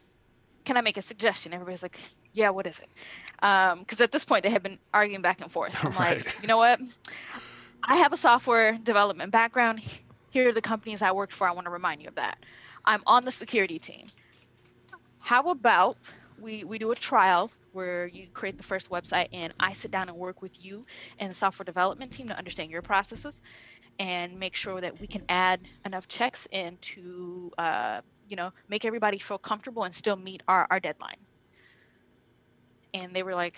can 0.64 0.76
I 0.76 0.80
make 0.80 0.96
a 0.96 1.02
suggestion? 1.02 1.52
Everybody's 1.52 1.82
like, 1.82 1.98
yeah, 2.32 2.50
what 2.50 2.66
is 2.66 2.78
it? 2.78 2.88
Because 3.36 4.00
um, 4.00 4.04
at 4.04 4.10
this 4.12 4.24
point, 4.24 4.42
they 4.42 4.50
had 4.50 4.62
been 4.62 4.78
arguing 4.94 5.20
back 5.20 5.42
and 5.42 5.52
forth. 5.52 5.76
I'm 5.84 5.92
right. 5.92 6.24
like, 6.24 6.38
you 6.40 6.48
know 6.48 6.56
what? 6.56 6.80
I 7.82 7.96
have 7.96 8.14
a 8.14 8.16
software 8.16 8.72
development 8.72 9.30
background 9.32 9.82
here 10.30 10.48
are 10.48 10.52
the 10.52 10.62
companies 10.62 11.02
I 11.02 11.12
worked 11.12 11.32
for. 11.32 11.48
I 11.48 11.52
want 11.52 11.66
to 11.66 11.70
remind 11.70 12.02
you 12.02 12.08
of 12.08 12.14
that. 12.16 12.38
I'm 12.84 13.02
on 13.06 13.24
the 13.24 13.30
security 13.30 13.78
team. 13.78 14.06
How 15.20 15.50
about 15.50 15.96
we, 16.40 16.64
we 16.64 16.78
do 16.78 16.90
a 16.90 16.94
trial 16.94 17.50
where 17.72 18.06
you 18.06 18.28
create 18.32 18.56
the 18.56 18.62
first 18.62 18.90
website 18.90 19.28
and 19.32 19.52
I 19.60 19.72
sit 19.72 19.90
down 19.90 20.08
and 20.08 20.16
work 20.16 20.42
with 20.42 20.52
you 20.64 20.84
and 21.18 21.30
the 21.30 21.34
software 21.34 21.64
development 21.64 22.12
team 22.12 22.28
to 22.28 22.36
understand 22.36 22.70
your 22.70 22.82
processes 22.82 23.40
and 23.98 24.38
make 24.38 24.54
sure 24.54 24.80
that 24.80 25.00
we 25.00 25.06
can 25.06 25.22
add 25.28 25.60
enough 25.84 26.08
checks 26.08 26.46
in 26.50 26.78
to 26.80 27.50
uh, 27.58 28.00
you 28.28 28.36
know 28.36 28.52
make 28.68 28.84
everybody 28.84 29.18
feel 29.18 29.38
comfortable 29.38 29.84
and 29.84 29.94
still 29.94 30.16
meet 30.16 30.42
our, 30.48 30.66
our 30.70 30.80
deadline 30.80 31.16
and 32.94 33.14
they 33.14 33.22
were 33.22 33.34
like 33.34 33.56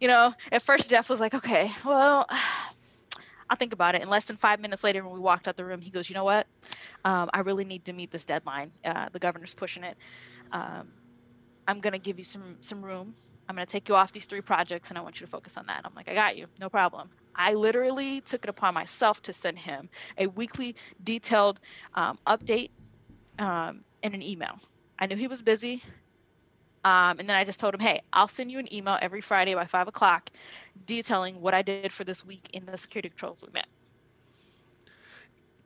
you 0.00 0.08
know 0.08 0.32
at 0.50 0.62
first 0.62 0.90
jeff 0.90 1.08
was 1.08 1.20
like 1.20 1.34
okay 1.34 1.70
well 1.84 2.26
I'll 3.50 3.56
think 3.56 3.74
about 3.74 3.94
it. 3.94 4.00
And 4.00 4.08
less 4.08 4.24
than 4.24 4.38
five 4.38 4.60
minutes 4.60 4.82
later, 4.82 5.04
when 5.04 5.12
we 5.12 5.20
walked 5.20 5.46
out 5.46 5.56
the 5.56 5.64
room, 5.66 5.82
he 5.82 5.90
goes, 5.90 6.08
You 6.08 6.14
know 6.14 6.24
what? 6.24 6.46
Um, 7.04 7.28
I 7.34 7.40
really 7.40 7.66
need 7.66 7.84
to 7.84 7.92
meet 7.92 8.10
this 8.10 8.24
deadline. 8.24 8.72
Uh, 8.82 9.10
the 9.12 9.18
governor's 9.18 9.52
pushing 9.54 9.84
it. 9.84 9.98
Um, 10.52 10.88
I'm 11.66 11.80
to 11.92 11.98
give 11.98 12.18
you 12.18 12.24
some, 12.24 12.56
some 12.60 12.84
room. 12.84 13.14
I'm 13.48 13.56
to 13.66 13.70
take 13.70 13.88
you 13.88 13.94
off 13.94 14.12
these 14.12 14.26
three 14.26 14.40
projects 14.40 14.90
and 14.90 14.98
I 14.98 15.02
want 15.02 15.20
you 15.20 15.26
to 15.26 15.30
focus 15.30 15.56
on 15.56 15.66
that. 15.66 15.78
And 15.78 15.86
I'm 15.86 15.94
like, 15.94 16.08
I 16.08 16.14
got 16.14 16.36
you. 16.36 16.46
No 16.58 16.68
problem. 16.68 17.10
I 17.36 17.54
literally 17.54 18.20
took 18.22 18.44
it 18.44 18.50
upon 18.50 18.74
myself 18.74 19.20
to 19.22 19.32
send 19.32 19.58
him 19.58 19.88
a 20.18 20.26
weekly 20.26 20.76
detailed 21.02 21.58
um, 21.94 22.18
update 22.26 22.70
um, 23.38 23.82
in 24.02 24.14
an 24.14 24.22
email. 24.22 24.58
I 24.98 25.06
knew 25.06 25.16
he 25.16 25.26
was 25.26 25.42
busy. 25.42 25.82
Um, 26.84 27.20
and 27.20 27.28
then 27.28 27.36
I 27.36 27.44
just 27.44 27.60
told 27.60 27.74
him, 27.74 27.80
hey, 27.80 28.00
I'll 28.12 28.28
send 28.28 28.50
you 28.50 28.58
an 28.58 28.72
email 28.74 28.98
every 29.00 29.20
Friday 29.20 29.54
by 29.54 29.66
five 29.66 29.86
o'clock 29.86 30.30
detailing 30.84 31.40
what 31.40 31.54
I 31.54 31.62
did 31.62 31.92
for 31.92 32.04
this 32.04 32.24
week 32.24 32.42
in 32.52 32.66
the 32.66 32.76
security 32.76 33.08
controls 33.08 33.38
we 33.40 33.52
met. 33.52 33.66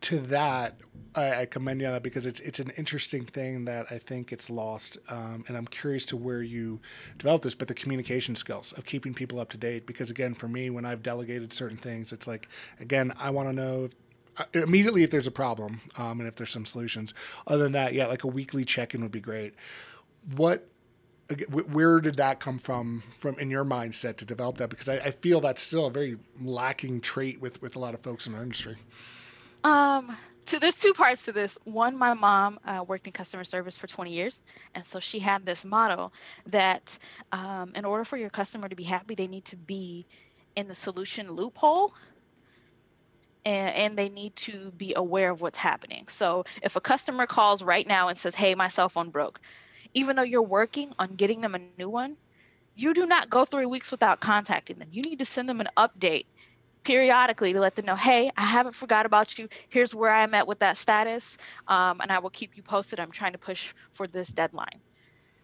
To 0.02 0.18
that, 0.20 0.76
I, 1.14 1.42
I 1.42 1.46
commend 1.46 1.80
you 1.80 1.86
on 1.86 1.94
that 1.94 2.02
because 2.02 2.26
it's 2.26 2.40
it's 2.40 2.60
an 2.60 2.70
interesting 2.76 3.24
thing 3.24 3.64
that 3.64 3.86
I 3.90 3.98
think 3.98 4.32
it's 4.32 4.50
lost, 4.50 4.98
um, 5.08 5.44
and 5.48 5.56
I'm 5.56 5.66
curious 5.66 6.04
to 6.06 6.16
where 6.16 6.42
you 6.42 6.80
developed 7.18 7.44
this. 7.44 7.54
But 7.54 7.68
the 7.68 7.74
communication 7.74 8.34
skills 8.36 8.72
of 8.72 8.84
keeping 8.84 9.14
people 9.14 9.40
up 9.40 9.48
to 9.50 9.56
date, 9.56 9.86
because 9.86 10.10
again, 10.10 10.34
for 10.34 10.48
me, 10.48 10.70
when 10.70 10.84
I've 10.84 11.02
delegated 11.02 11.52
certain 11.52 11.78
things, 11.78 12.12
it's 12.12 12.26
like 12.26 12.48
again, 12.78 13.12
I 13.18 13.30
want 13.30 13.48
to 13.48 13.54
know 13.54 13.88
uh, 14.38 14.44
immediately 14.52 15.02
if 15.02 15.10
there's 15.10 15.26
a 15.26 15.32
problem 15.32 15.80
um, 15.96 16.20
and 16.20 16.28
if 16.28 16.36
there's 16.36 16.50
some 16.50 16.66
solutions. 16.66 17.14
Other 17.46 17.64
than 17.64 17.72
that, 17.72 17.94
yeah, 17.94 18.06
like 18.06 18.24
a 18.24 18.28
weekly 18.28 18.64
check 18.64 18.94
in 18.94 19.00
would 19.02 19.12
be 19.12 19.20
great. 19.20 19.54
What 20.34 20.68
where 21.50 22.00
did 22.00 22.14
that 22.16 22.38
come 22.38 22.58
from 22.58 23.02
from 23.16 23.36
in 23.38 23.50
your 23.50 23.64
mindset 23.64 24.16
to 24.18 24.24
develop 24.24 24.58
that 24.58 24.68
because 24.68 24.88
I, 24.88 24.96
I, 24.96 25.10
feel 25.10 25.40
that's 25.40 25.60
still 25.60 25.86
a 25.86 25.90
very 25.90 26.18
lacking 26.40 27.00
trait 27.00 27.40
with 27.40 27.60
with 27.60 27.74
a 27.74 27.80
lot 27.80 27.94
of 27.94 28.00
folks 28.00 28.28
in 28.28 28.34
our 28.36 28.44
industry 28.44 28.76
um 29.66 30.16
so 30.46 30.60
there's 30.60 30.76
two 30.76 30.94
parts 30.94 31.24
to 31.24 31.32
this 31.32 31.58
one 31.64 31.96
my 31.96 32.14
mom 32.14 32.58
uh, 32.64 32.84
worked 32.86 33.06
in 33.08 33.12
customer 33.12 33.42
service 33.42 33.76
for 33.76 33.88
20 33.88 34.12
years 34.12 34.40
and 34.74 34.86
so 34.86 35.00
she 35.00 35.18
had 35.18 35.44
this 35.44 35.64
motto 35.64 36.12
that 36.46 36.96
um, 37.32 37.72
in 37.74 37.84
order 37.84 38.04
for 38.04 38.16
your 38.16 38.30
customer 38.30 38.68
to 38.68 38.76
be 38.76 38.84
happy 38.84 39.16
they 39.16 39.26
need 39.26 39.44
to 39.44 39.56
be 39.56 40.06
in 40.54 40.68
the 40.68 40.74
solution 40.74 41.28
loophole 41.32 41.92
and, 43.44 43.74
and, 43.74 43.96
they 43.96 44.08
need 44.08 44.34
to 44.34 44.72
be 44.72 44.94
aware 44.96 45.30
of 45.30 45.40
what's 45.40 45.58
happening. 45.58 46.08
So 46.08 46.46
if 46.62 46.74
a 46.74 46.80
customer 46.80 47.26
calls 47.26 47.62
right 47.62 47.86
now 47.86 48.08
and 48.08 48.18
says, 48.18 48.34
"Hey, 48.34 48.56
my 48.56 48.66
cell 48.66 48.88
phone 48.88 49.10
broke," 49.10 49.40
even 49.94 50.16
though 50.16 50.22
you're 50.22 50.42
working 50.42 50.92
on 50.98 51.14
getting 51.14 51.42
them 51.42 51.54
a 51.54 51.60
new 51.78 51.88
one, 51.88 52.16
you 52.74 52.92
do 52.92 53.06
not 53.06 53.30
go 53.30 53.44
three 53.44 53.66
weeks 53.66 53.92
without 53.92 54.18
contacting 54.18 54.80
them. 54.80 54.88
You 54.90 55.02
need 55.02 55.20
to 55.20 55.24
send 55.24 55.48
them 55.48 55.60
an 55.60 55.68
update 55.76 56.26
periodically 56.86 57.52
to 57.52 57.58
let 57.58 57.74
them 57.74 57.84
know, 57.84 57.96
hey, 57.96 58.30
I 58.36 58.44
haven't 58.44 58.76
forgot 58.76 59.06
about 59.06 59.36
you. 59.36 59.48
Here's 59.70 59.92
where 59.92 60.14
I'm 60.14 60.34
at 60.34 60.46
with 60.46 60.60
that 60.60 60.76
status, 60.76 61.36
um, 61.66 62.00
and 62.00 62.12
I 62.12 62.20
will 62.20 62.30
keep 62.30 62.56
you 62.56 62.62
posted. 62.62 63.00
I'm 63.00 63.10
trying 63.10 63.32
to 63.32 63.38
push 63.38 63.74
for 63.90 64.06
this 64.06 64.28
deadline. 64.28 64.80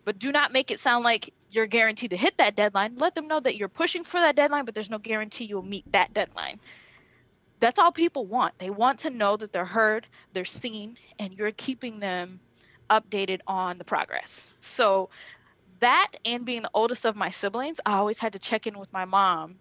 But 0.05 0.20
do 0.20 0.31
not 0.31 0.52
make 0.52 0.70
it 0.70 0.78
sound 0.78 1.02
like 1.02 1.35
you're 1.50 1.66
guaranteed 1.66 2.11
to 2.11 2.16
hit 2.16 2.37
that 2.37 2.55
deadline. 2.55 2.94
Let 2.94 3.16
them 3.16 3.26
know 3.26 3.40
that 3.40 3.57
you're 3.57 3.68
pushing 3.68 4.05
for 4.05 4.20
that 4.20 4.37
deadline, 4.37 4.64
but 4.64 4.74
there's 4.74 4.88
no 4.88 4.98
guarantee 4.98 5.46
you'll 5.46 5.62
meet 5.62 5.90
that 5.90 6.14
deadline. 6.14 6.61
That's 7.59 7.81
all 7.81 7.90
people 7.90 8.24
want. 8.24 8.57
They 8.59 8.70
want 8.70 9.00
to 9.00 9.11
know 9.11 9.37
that 9.37 9.52
they're 9.52 9.64
heard, 9.64 10.07
they're 10.35 10.44
seen, 10.44 10.96
and 11.18 11.33
you're 11.33 11.50
keeping 11.50 11.98
them 11.98 12.38
updated 12.88 13.40
on 13.48 13.78
the 13.78 13.85
progress. 13.85 14.55
So 14.61 15.11
that 15.81 16.12
and 16.24 16.44
being 16.44 16.62
the 16.62 16.70
oldest 16.72 17.05
of 17.05 17.16
my 17.16 17.31
siblings, 17.31 17.81
I 17.85 17.94
always 17.94 18.18
had 18.18 18.35
to 18.35 18.38
check 18.38 18.68
in 18.68 18.78
with 18.78 18.92
my 18.92 19.07
mom 19.07 19.57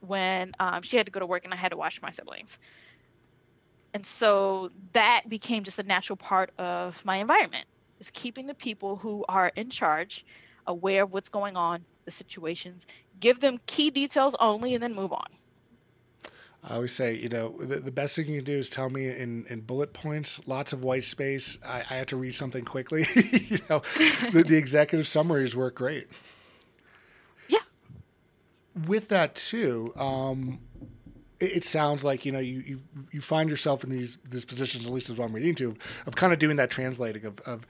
when 0.00 0.52
um, 0.60 0.82
she 0.82 0.96
had 0.96 1.06
to 1.06 1.12
go 1.12 1.20
to 1.20 1.26
work 1.26 1.44
and 1.44 1.52
I 1.52 1.56
had 1.56 1.70
to 1.70 1.76
watch 1.76 2.00
my 2.02 2.10
siblings. 2.10 2.58
And 3.94 4.04
so 4.04 4.70
that 4.92 5.28
became 5.28 5.64
just 5.64 5.78
a 5.78 5.82
natural 5.82 6.16
part 6.16 6.50
of 6.58 7.02
my 7.04 7.16
environment 7.16 7.66
is 8.00 8.10
keeping 8.12 8.46
the 8.46 8.54
people 8.54 8.96
who 8.96 9.24
are 9.28 9.50
in 9.56 9.70
charge 9.70 10.24
aware 10.66 11.02
of 11.02 11.12
what's 11.12 11.28
going 11.28 11.56
on, 11.56 11.84
the 12.04 12.10
situations, 12.10 12.86
give 13.20 13.40
them 13.40 13.58
key 13.66 13.90
details 13.90 14.36
only, 14.38 14.74
and 14.74 14.82
then 14.82 14.94
move 14.94 15.12
on. 15.12 15.26
I 16.62 16.74
always 16.74 16.92
say, 16.92 17.14
you 17.14 17.28
know, 17.28 17.56
the, 17.58 17.76
the 17.76 17.90
best 17.90 18.16
thing 18.16 18.26
you 18.26 18.36
can 18.36 18.44
do 18.44 18.58
is 18.58 18.68
tell 18.68 18.90
me 18.90 19.08
in, 19.08 19.46
in 19.48 19.60
bullet 19.60 19.92
points, 19.92 20.40
lots 20.46 20.72
of 20.72 20.82
white 20.82 21.04
space. 21.04 21.58
I, 21.64 21.84
I 21.88 21.94
have 21.94 22.06
to 22.08 22.16
read 22.16 22.34
something 22.34 22.64
quickly. 22.64 23.06
you 23.32 23.58
know, 23.70 23.82
the, 24.32 24.42
the 24.42 24.56
executive 24.56 25.06
summaries 25.06 25.54
work 25.54 25.76
great. 25.76 26.08
With 28.86 29.08
that 29.08 29.34
too, 29.34 29.92
um, 29.96 30.60
it, 31.40 31.58
it, 31.58 31.64
sounds 31.64 32.04
like 32.04 32.24
you 32.24 32.32
know 32.32 32.38
you, 32.38 32.60
you 32.60 32.80
you 33.12 33.20
find 33.20 33.50
yourself 33.50 33.82
in 33.82 33.90
these 33.90 34.18
these 34.28 34.44
positions, 34.44 34.86
at 34.86 34.92
least 34.92 35.10
as 35.10 35.16
what 35.18 35.26
I'm 35.26 35.34
reading 35.34 35.54
to, 35.56 35.76
of 36.06 36.14
kind 36.16 36.32
of 36.32 36.38
doing 36.38 36.56
that 36.56 36.70
translating 36.70 37.24
of, 37.24 37.40
of 37.40 37.66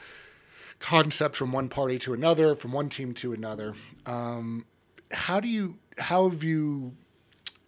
concepts 0.80 1.38
from 1.38 1.52
one 1.52 1.68
party 1.68 1.98
to 2.00 2.14
another, 2.14 2.54
from 2.54 2.72
one 2.72 2.88
team 2.88 3.14
to 3.14 3.32
another. 3.32 3.74
Um, 4.06 4.66
how 5.10 5.40
do 5.40 5.48
you 5.48 5.78
how 5.98 6.28
have 6.28 6.42
you 6.42 6.94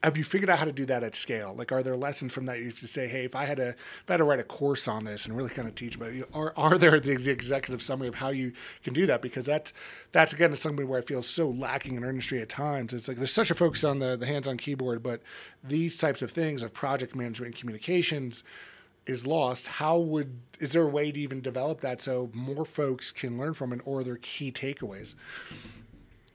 have 0.03 0.17
you 0.17 0.25
figured 0.25 0.49
out 0.49 0.59
how 0.59 0.65
to 0.65 0.73
do 0.73 0.87
that 0.87 1.03
at 1.03 1.15
scale? 1.15 1.55
Like, 1.55 1.73
are 1.73 1.83
there 1.83 1.97
lessons 1.97 2.33
from 2.33 2.47
that 2.47 2.59
you 2.59 2.67
have 2.67 2.81
to 2.81 2.87
say, 2.87 3.07
hey, 3.07 3.25
if 3.25 3.35
I 3.35 3.45
had 3.45 3.59
to, 3.59 3.69
if 3.69 4.05
I 4.09 4.15
had 4.15 4.19
to 4.19 4.25
write 4.25 4.41
a 4.41 4.45
course 4.45 4.89
on 4.89 5.05
this 5.05 5.27
and 5.27 5.37
really 5.37 5.51
kind 5.51 5.69
of 5.69 5.75
teach 5.75 5.97
about, 5.97 6.13
are 6.33 6.55
are 6.57 6.79
there 6.79 6.99
the 6.99 7.13
executive 7.13 7.83
summary 7.83 8.09
of 8.09 8.15
how 8.17 8.31
you 8.31 8.53
can 8.83 8.95
do 8.95 9.07
that? 9.07 9.21
Because 9.21 9.45
that's 9.45 9.73
that's 10.13 10.33
again 10.33 10.55
something 10.57 10.89
where 10.89 11.01
I 11.01 11.03
feel 11.03 11.23
so 11.23 11.51
lacking 11.51 11.97
in 11.97 12.05
our 12.05 12.11
industry 12.11 12.41
at 12.41 12.49
times. 12.49 12.95
It's 12.95 13.09
like 13.09 13.19
there's 13.19 13.33
such 13.33 13.51
a 13.51 13.55
focus 13.55 13.85
on 13.85 13.99
the 13.99 14.17
the 14.17 14.27
hands-on 14.27 14.57
keyboard, 14.57 15.03
but 15.03 15.21
these 15.63 15.97
types 15.97 16.23
of 16.23 16.31
things 16.31 16.63
of 16.63 16.73
project 16.73 17.15
management 17.15 17.53
and 17.53 17.61
communications 17.61 18.43
is 19.07 19.27
lost. 19.27 19.67
How 19.67 19.99
would 19.99 20.41
is 20.61 20.73
there 20.73 20.83
a 20.83 20.89
way 20.89 21.13
to 21.13 21.21
even 21.21 21.43
develop 21.43 21.83
that 21.83 22.01
so 22.01 22.31
more 22.33 22.65
folks 22.65 23.13
can 23.13 23.39
learn 23.39 23.53
from 23.53 23.73
it, 23.73 23.81
or 23.85 24.01
are 24.01 24.05
there 24.05 24.17
key 24.17 24.51
takeaways? 24.51 25.15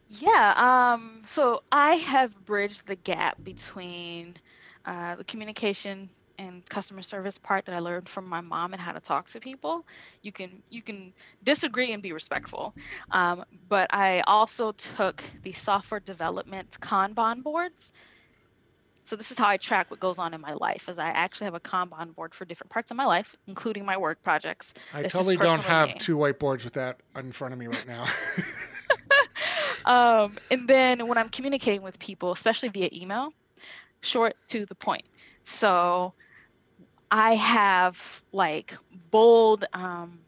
Yeah, 0.07 0.53
um, 0.95 1.21
so 1.27 1.63
I 1.71 1.95
have 1.95 2.45
bridged 2.45 2.87
the 2.87 2.95
gap 2.95 3.37
between 3.43 4.37
uh, 4.85 5.15
the 5.15 5.23
communication 5.23 6.09
and 6.37 6.67
customer 6.69 7.01
service 7.01 7.37
part 7.37 7.65
that 7.65 7.75
I 7.75 7.79
learned 7.79 8.07
from 8.09 8.27
my 8.27 8.41
mom 8.41 8.73
and 8.73 8.81
how 8.81 8.91
to 8.91 8.99
talk 8.99 9.29
to 9.31 9.39
people. 9.39 9.85
You 10.21 10.31
can 10.31 10.61
you 10.69 10.81
can 10.83 11.13
disagree 11.43 11.93
and 11.93 12.03
be 12.03 12.11
respectful, 12.13 12.75
um, 13.11 13.43
but 13.67 13.93
I 13.93 14.21
also 14.27 14.73
took 14.73 15.23
the 15.43 15.53
software 15.53 16.01
development 16.01 16.77
Kanban 16.81 17.41
boards 17.43 17.93
So 19.03 19.15
this 19.15 19.31
is 19.31 19.37
how 19.37 19.47
I 19.47 19.57
track 19.57 19.91
what 19.91 19.99
goes 19.99 20.17
on 20.17 20.33
in 20.33 20.41
my 20.41 20.53
life. 20.53 20.89
As 20.89 20.97
I 20.97 21.09
actually 21.09 21.45
have 21.45 21.53
a 21.53 21.59
Kanban 21.59 22.15
board 22.15 22.33
for 22.33 22.43
different 22.43 22.71
parts 22.71 22.89
of 22.89 22.97
my 22.97 23.05
life, 23.05 23.35
including 23.47 23.85
my 23.85 23.97
work 23.97 24.23
projects. 24.23 24.73
I 24.93 25.03
totally 25.03 25.37
don't 25.37 25.61
have 25.61 25.95
two 25.99 26.17
whiteboards 26.17 26.63
with 26.63 26.73
that 26.73 27.01
in 27.15 27.31
front 27.31 27.53
of 27.53 27.59
me 27.59 27.67
right 27.67 27.87
now. 27.87 28.05
um, 29.85 30.37
and 30.51 30.67
then 30.67 31.07
when 31.07 31.17
I'm 31.17 31.29
communicating 31.29 31.81
with 31.81 31.97
people, 31.99 32.31
especially 32.31 32.69
via 32.69 32.89
email, 32.91 33.31
short 34.01 34.35
to 34.49 34.65
the 34.65 34.75
point. 34.75 35.05
So 35.43 36.13
I 37.11 37.35
have 37.35 38.23
like 38.31 38.75
bold, 39.11 39.65
um, 39.73 40.19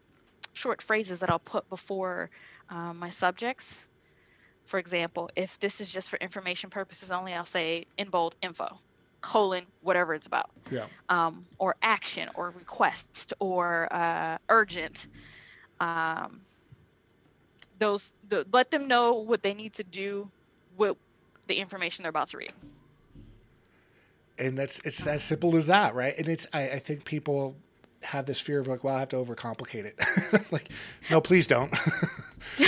short 0.52 0.80
phrases 0.82 1.20
that 1.20 1.30
I'll 1.30 1.38
put 1.38 1.68
before 1.68 2.30
um, 2.70 2.98
my 2.98 3.10
subjects. 3.10 3.84
For 4.64 4.78
example, 4.78 5.30
if 5.34 5.58
this 5.58 5.80
is 5.80 5.90
just 5.90 6.08
for 6.08 6.16
information 6.18 6.70
purposes 6.70 7.10
only, 7.10 7.32
I'll 7.32 7.44
say 7.44 7.86
in 7.96 8.10
bold 8.10 8.36
info, 8.42 8.78
colon, 9.20 9.64
whatever 9.82 10.14
it's 10.14 10.26
about. 10.26 10.50
Yeah. 10.70 10.86
Um, 11.08 11.46
or 11.58 11.76
action 11.82 12.28
or 12.34 12.50
request 12.50 13.32
or 13.40 13.92
uh, 13.92 14.38
urgent. 14.48 15.08
Um, 15.80 16.42
those 17.78 18.12
the, 18.28 18.46
let 18.52 18.70
them 18.70 18.88
know 18.88 19.14
what 19.14 19.42
they 19.42 19.54
need 19.54 19.72
to 19.74 19.84
do 19.84 20.30
with 20.76 20.96
the 21.46 21.54
information 21.54 22.02
they're 22.02 22.10
about 22.10 22.28
to 22.30 22.38
read. 22.38 22.52
And 24.38 24.56
that's 24.56 24.80
it's 24.80 25.06
as 25.06 25.22
simple 25.22 25.56
as 25.56 25.66
that 25.66 25.94
right? 25.94 26.14
And 26.16 26.28
it's 26.28 26.46
i, 26.52 26.70
I 26.70 26.78
think 26.78 27.04
people 27.04 27.56
have 28.04 28.26
this 28.26 28.40
fear 28.40 28.60
of 28.60 28.68
like 28.68 28.84
well 28.84 28.94
i 28.94 29.00
have 29.00 29.08
to 29.10 29.16
overcomplicate 29.16 29.84
it. 29.84 29.98
Like 30.50 30.68
no 31.10 31.20
please 31.20 31.46
don't. 31.46 31.72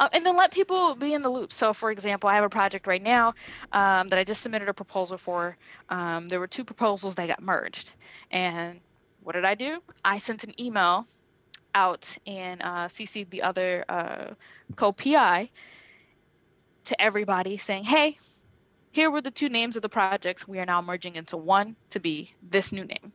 Um, 0.00 0.08
and 0.12 0.26
then 0.26 0.36
let 0.36 0.50
people 0.50 0.94
be 0.94 1.14
in 1.14 1.22
the 1.22 1.28
loop. 1.28 1.52
So 1.52 1.72
for 1.72 1.90
example 1.90 2.28
i 2.28 2.34
have 2.34 2.44
a 2.44 2.48
project 2.48 2.86
right 2.86 3.02
now 3.02 3.34
um, 3.72 4.08
that 4.08 4.18
i 4.18 4.24
just 4.24 4.42
submitted 4.42 4.68
a 4.68 4.74
proposal 4.74 5.16
for. 5.16 5.56
Um, 5.88 6.28
there 6.28 6.40
were 6.40 6.46
two 6.46 6.64
proposals 6.64 7.14
that 7.14 7.28
got 7.28 7.42
merged. 7.42 7.92
And 8.30 8.80
what 9.22 9.32
did 9.32 9.44
i 9.44 9.54
do? 9.54 9.78
I 10.04 10.18
sent 10.18 10.44
an 10.44 10.60
email 10.60 11.06
out 11.74 12.16
and 12.26 12.62
uh, 12.62 12.88
CC'd 12.88 13.30
the 13.30 13.42
other 13.42 13.84
uh, 13.88 14.34
co-PI 14.76 15.50
to 16.84 17.00
everybody 17.00 17.56
saying, 17.56 17.84
hey, 17.84 18.18
here 18.92 19.10
were 19.10 19.20
the 19.20 19.30
two 19.30 19.48
names 19.48 19.76
of 19.76 19.82
the 19.82 19.88
projects. 19.88 20.46
We 20.46 20.58
are 20.60 20.66
now 20.66 20.80
merging 20.80 21.16
into 21.16 21.36
one 21.36 21.76
to 21.90 22.00
be 22.00 22.32
this 22.42 22.70
new 22.70 22.84
name. 22.84 23.12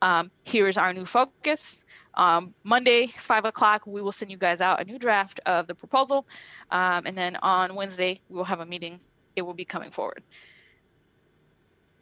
Um, 0.00 0.30
here 0.44 0.68
is 0.68 0.78
our 0.78 0.92
new 0.92 1.04
focus. 1.04 1.84
Um, 2.14 2.54
Monday, 2.62 3.08
5 3.08 3.44
o'clock, 3.44 3.86
we 3.86 4.00
will 4.00 4.12
send 4.12 4.30
you 4.30 4.36
guys 4.36 4.60
out 4.60 4.80
a 4.80 4.84
new 4.84 4.98
draft 4.98 5.40
of 5.46 5.66
the 5.66 5.74
proposal. 5.74 6.26
Um, 6.70 7.06
and 7.06 7.18
then 7.18 7.36
on 7.36 7.74
Wednesday, 7.74 8.20
we 8.28 8.36
will 8.36 8.44
have 8.44 8.60
a 8.60 8.66
meeting. 8.66 9.00
It 9.36 9.42
will 9.42 9.54
be 9.54 9.64
coming 9.64 9.90
forward. 9.90 10.22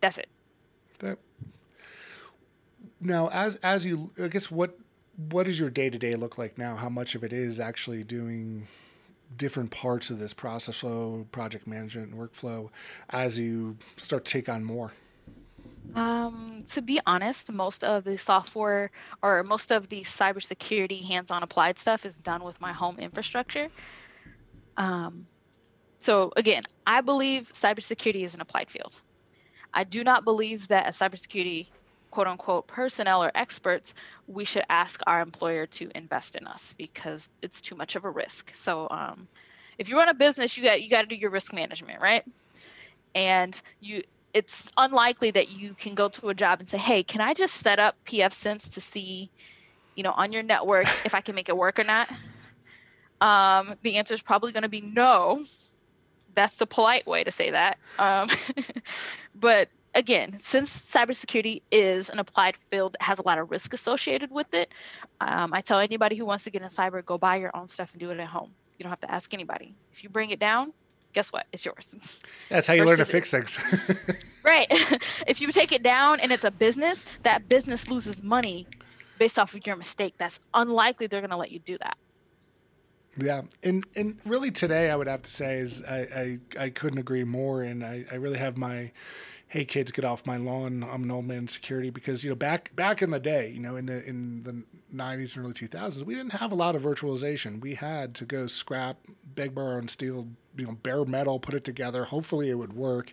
That's 0.01 0.18
it. 0.18 0.29
That, 0.99 1.18
now, 3.01 3.29
as 3.29 3.57
as 3.57 3.87
you, 3.87 4.11
I 4.23 4.29
guess, 4.29 4.51
what 4.51 4.79
what 5.16 5.46
does 5.46 5.61
your 5.61 5.70
day 5.70 5.90
to 5.90 5.98
day 5.98 6.14
look 6.14 6.38
like 6.38 6.59
now? 6.59 6.77
How 6.77 6.88
much 6.88 7.14
of 7.14 7.25
it 7.25 7.33
is 7.33 7.61
actually 7.61 8.05
doing 8.05 8.66
different 9.37 9.70
parts 9.70 10.11
of 10.11 10.18
this 10.18 10.35
process 10.35 10.79
flow, 10.79 11.27
project 11.33 11.66
management, 11.66 12.16
workflow 12.16 12.70
as 13.11 13.38
you 13.38 13.77
start 13.96 14.25
to 14.25 14.33
take 14.33 14.48
on 14.48 14.64
more? 14.64 14.92
Um, 15.94 16.64
to 16.70 16.81
be 16.81 17.01
honest, 17.07 17.53
most 17.53 17.85
of 17.85 18.05
the 18.05 18.16
software 18.16 18.90
or 19.22 19.42
most 19.42 19.72
of 19.72 19.88
the 19.88 20.03
cybersecurity 20.03 21.03
hands-on 21.07 21.42
applied 21.42 21.79
stuff 21.79 22.07
is 22.07 22.16
done 22.16 22.42
with 22.42 22.61
my 22.61 22.72
home 22.72 22.98
infrastructure. 22.98 23.68
Um, 24.77 25.27
so 25.98 26.33
again, 26.37 26.62
I 26.87 27.01
believe 27.01 27.53
cybersecurity 27.53 28.25
is 28.25 28.35
an 28.35 28.40
applied 28.40 28.70
field. 28.70 28.94
I 29.75 29.85
do 29.85 30.03
not 30.03 30.25
believe 30.25 30.68
that 30.68 30.87
a 30.87 30.90
cybersecurity 30.90 31.68
quote 32.12 32.29
unquote 32.29 32.68
personnel 32.68 33.25
or 33.25 33.33
experts, 33.35 33.94
we 34.29 34.44
should 34.44 34.64
ask 34.68 35.01
our 35.07 35.20
employer 35.20 35.66
to 35.66 35.90
invest 35.94 36.37
in 36.37 36.46
us 36.46 36.75
because 36.79 37.29
it's 37.40 37.61
too 37.61 37.75
much 37.75 37.96
of 37.96 38.05
a 38.05 38.11
risk. 38.11 38.55
So 38.55 38.87
um, 38.90 39.27
if 39.79 39.88
you 39.88 39.96
run 39.96 40.11
a 40.11 40.14
business, 40.14 40.57
you 40.57 40.62
got 40.62 40.83
you 40.83 40.90
got 40.90 41.01
to 41.01 41.09
do 41.09 41.16
your 41.16 41.31
risk 41.31 41.53
management, 41.53 42.01
right? 42.01 42.22
And 43.14 43.61
you 43.81 44.03
it's 44.33 44.70
unlikely 44.77 45.33
that 45.33 45.48
you 45.48 45.75
can 45.75 45.94
go 45.94 46.09
to 46.11 46.29
a 46.29 46.35
job 46.35 46.61
and 46.61 46.68
say, 46.68 46.79
"Hey, 46.79 47.03
can 47.03 47.20
I 47.20 47.35
just 47.35 47.55
set 47.55 47.79
up 47.79 47.96
pfSense 48.07 48.75
to 48.75 48.81
see, 48.81 49.31
you 49.96 50.03
know, 50.03 50.12
on 50.12 50.33
your 50.33 50.42
network 50.42 50.87
if 51.05 51.14
I 51.14 51.22
can 51.22 51.35
make 51.35 51.48
it 51.48 51.57
work 51.57 51.79
or 51.79 51.85
not?" 51.85 52.09
Um, 53.20 53.77
the 53.83 53.96
answer 53.96 54.14
is 54.14 54.22
probably 54.22 54.53
going 54.53 54.64
to 54.64 54.68
be 54.68 54.83
no. 54.83 55.44
That's 56.35 56.57
the 56.57 56.66
polite 56.66 57.07
way 57.07 57.25
to 57.25 57.31
say 57.31 57.51
that. 57.51 57.79
Um, 57.98 58.29
but 59.35 59.68
again, 59.94 60.38
since 60.40 60.76
cybersecurity 60.76 61.62
is 61.70 62.11
an 62.11 62.18
applied 62.18 62.57
field 62.70 62.94
that 62.94 63.02
has 63.02 63.18
a 63.18 63.22
lot 63.22 63.38
of 63.38 63.50
risk 63.50 63.72
associated 63.74 64.31
with 64.31 64.52
it, 64.55 64.72
um, 65.20 65.52
I 65.52 65.61
tell 65.61 65.78
anybody 65.78 66.16
who 66.16 66.24
wants 66.24 66.44
to 66.44 66.50
get 66.50 66.62
in 66.62 66.68
cyber, 66.68 67.05
go 67.05 67.18
buy 67.18 67.37
your 67.37 67.55
own 67.57 67.68
stuff 67.68 67.92
and 67.92 68.00
do 68.00 68.11
it 68.11 68.18
at 68.18 68.26
home. 68.26 68.50
You 68.78 68.85
don't 68.85 68.90
have 68.90 69.00
to 69.00 69.11
ask 69.11 69.33
anybody. 69.35 69.74
If 69.92 70.02
you 70.02 70.11
bring 70.11 70.31
it 70.31 70.38
down, 70.38 70.72
guess 71.12 71.33
what? 71.33 71.46
It's 71.52 71.64
yours. 71.64 71.94
That's 72.48 72.66
how 72.66 72.74
you 72.74 72.85
learn 72.85 72.98
to 72.98 73.05
fix 73.05 73.31
things. 73.31 73.59
right. 74.44 74.66
if 75.26 75.40
you 75.40 75.52
take 75.52 75.72
it 75.72 75.83
down 75.83 76.20
and 76.20 76.33
it's 76.33 76.44
a 76.44 76.50
business, 76.50 77.05
that 77.22 77.48
business 77.48 77.88
loses 77.90 78.22
money 78.22 78.66
based 79.18 79.38
off 79.38 79.55
of 79.55 79.66
your 79.66 79.76
mistake. 79.76 80.14
That's 80.18 80.40
unlikely 80.55 81.07
they're 81.07 81.20
going 81.20 81.31
to 81.31 81.37
let 81.37 81.52
you 81.52 81.61
do 81.61 81.78
that. 81.78 81.96
Yeah, 83.18 83.42
and 83.62 83.85
and 83.94 84.16
really 84.24 84.50
today 84.50 84.90
I 84.90 84.96
would 84.96 85.07
have 85.07 85.20
to 85.22 85.31
say 85.31 85.59
is 85.59 85.83
I 85.83 86.38
I, 86.57 86.64
I 86.64 86.70
couldn't 86.70 86.98
agree 86.98 87.24
more, 87.24 87.62
and 87.62 87.85
I, 87.85 88.07
I 88.11 88.14
really 88.14 88.38
have 88.38 88.57
my 88.57 88.90
hey 89.53 89.67
kids 89.67 89.93
get 89.93 90.03
off 90.03 90.25
my 90.25 90.38
lawn. 90.38 90.83
I'm 90.83 91.03
an 91.03 91.11
old 91.11 91.27
man 91.27 91.37
in 91.37 91.49
security. 91.49 91.91
Because 91.91 92.25
you 92.25 92.31
know 92.31 92.37
back 92.37 92.75
back 92.75 93.03
in 93.03 93.11
the 93.11 93.21
day 93.21 93.51
you 93.51 93.61
know 93.61 93.77
in 93.77 93.85
the 93.85 94.03
in 94.05 94.43
the 94.45 94.62
90s 94.95 95.37
and 95.37 95.45
early 95.45 95.55
2000s 95.55 96.03
we 96.05 96.15
didn't 96.15 96.33
have 96.33 96.53
a 96.53 96.55
lot 96.55 96.75
of 96.75 96.83
virtualization. 96.83 97.61
We 97.61 97.75
had 97.75 98.15
to 98.17 98.25
go 98.25 98.47
scrap 98.47 98.97
beg 99.35 99.55
borrow 99.55 99.77
and 99.77 99.91
steal 99.91 100.29
you 100.57 100.67
know 100.67 100.73
bare 100.83 101.05
metal 101.05 101.38
put 101.38 101.55
it 101.55 101.65
together. 101.65 102.05
Hopefully 102.05 102.49
it 102.49 102.55
would 102.55 102.73
work. 102.73 103.12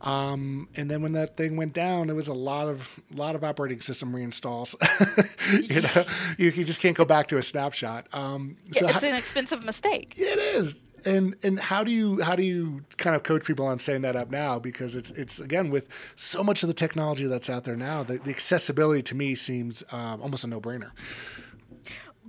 Um, 0.00 0.68
and 0.74 0.90
then 0.90 1.02
when 1.02 1.12
that 1.12 1.36
thing 1.36 1.56
went 1.56 1.74
down 1.74 2.08
it 2.08 2.14
was 2.14 2.28
a 2.28 2.34
lot 2.34 2.68
of 2.68 2.88
a 3.12 3.16
lot 3.16 3.34
of 3.34 3.44
operating 3.44 3.82
system 3.82 4.12
reinstalls. 4.12 4.74
You 5.50 5.82
know 5.82 6.04
you, 6.38 6.50
you, 6.50 6.64
just 6.64 6.80
can't 6.80 6.96
go 6.96 7.04
back 7.04 7.28
to 7.28 7.36
a 7.36 7.42
snapshot. 7.42 8.06
Um, 8.14 8.56
so 8.72 8.88
it's 8.88 9.02
an 9.02 9.14
expensive 9.14 9.62
mistake. 9.62 10.14
It 10.16 10.38
is 10.38 10.93
and 11.06 11.36
and 11.42 11.58
how 11.58 11.84
do 11.84 11.90
you 11.90 12.20
how 12.22 12.34
do 12.36 12.42
you 12.42 12.84
kind 12.96 13.14
of 13.14 13.22
coach 13.22 13.44
people 13.44 13.66
on 13.66 13.78
setting 13.78 14.02
that 14.02 14.16
up 14.16 14.30
now 14.30 14.58
because 14.58 14.96
it's 14.96 15.10
it's 15.12 15.40
again 15.40 15.70
with 15.70 15.88
so 16.16 16.42
much 16.42 16.62
of 16.62 16.68
the 16.68 16.74
technology 16.74 17.26
that's 17.26 17.50
out 17.50 17.64
there 17.64 17.76
now 17.76 18.02
the, 18.02 18.18
the 18.18 18.30
accessibility 18.30 19.02
to 19.02 19.14
me 19.14 19.34
seems 19.34 19.82
um, 19.92 20.20
almost 20.22 20.44
a 20.44 20.46
no-brainer 20.46 20.90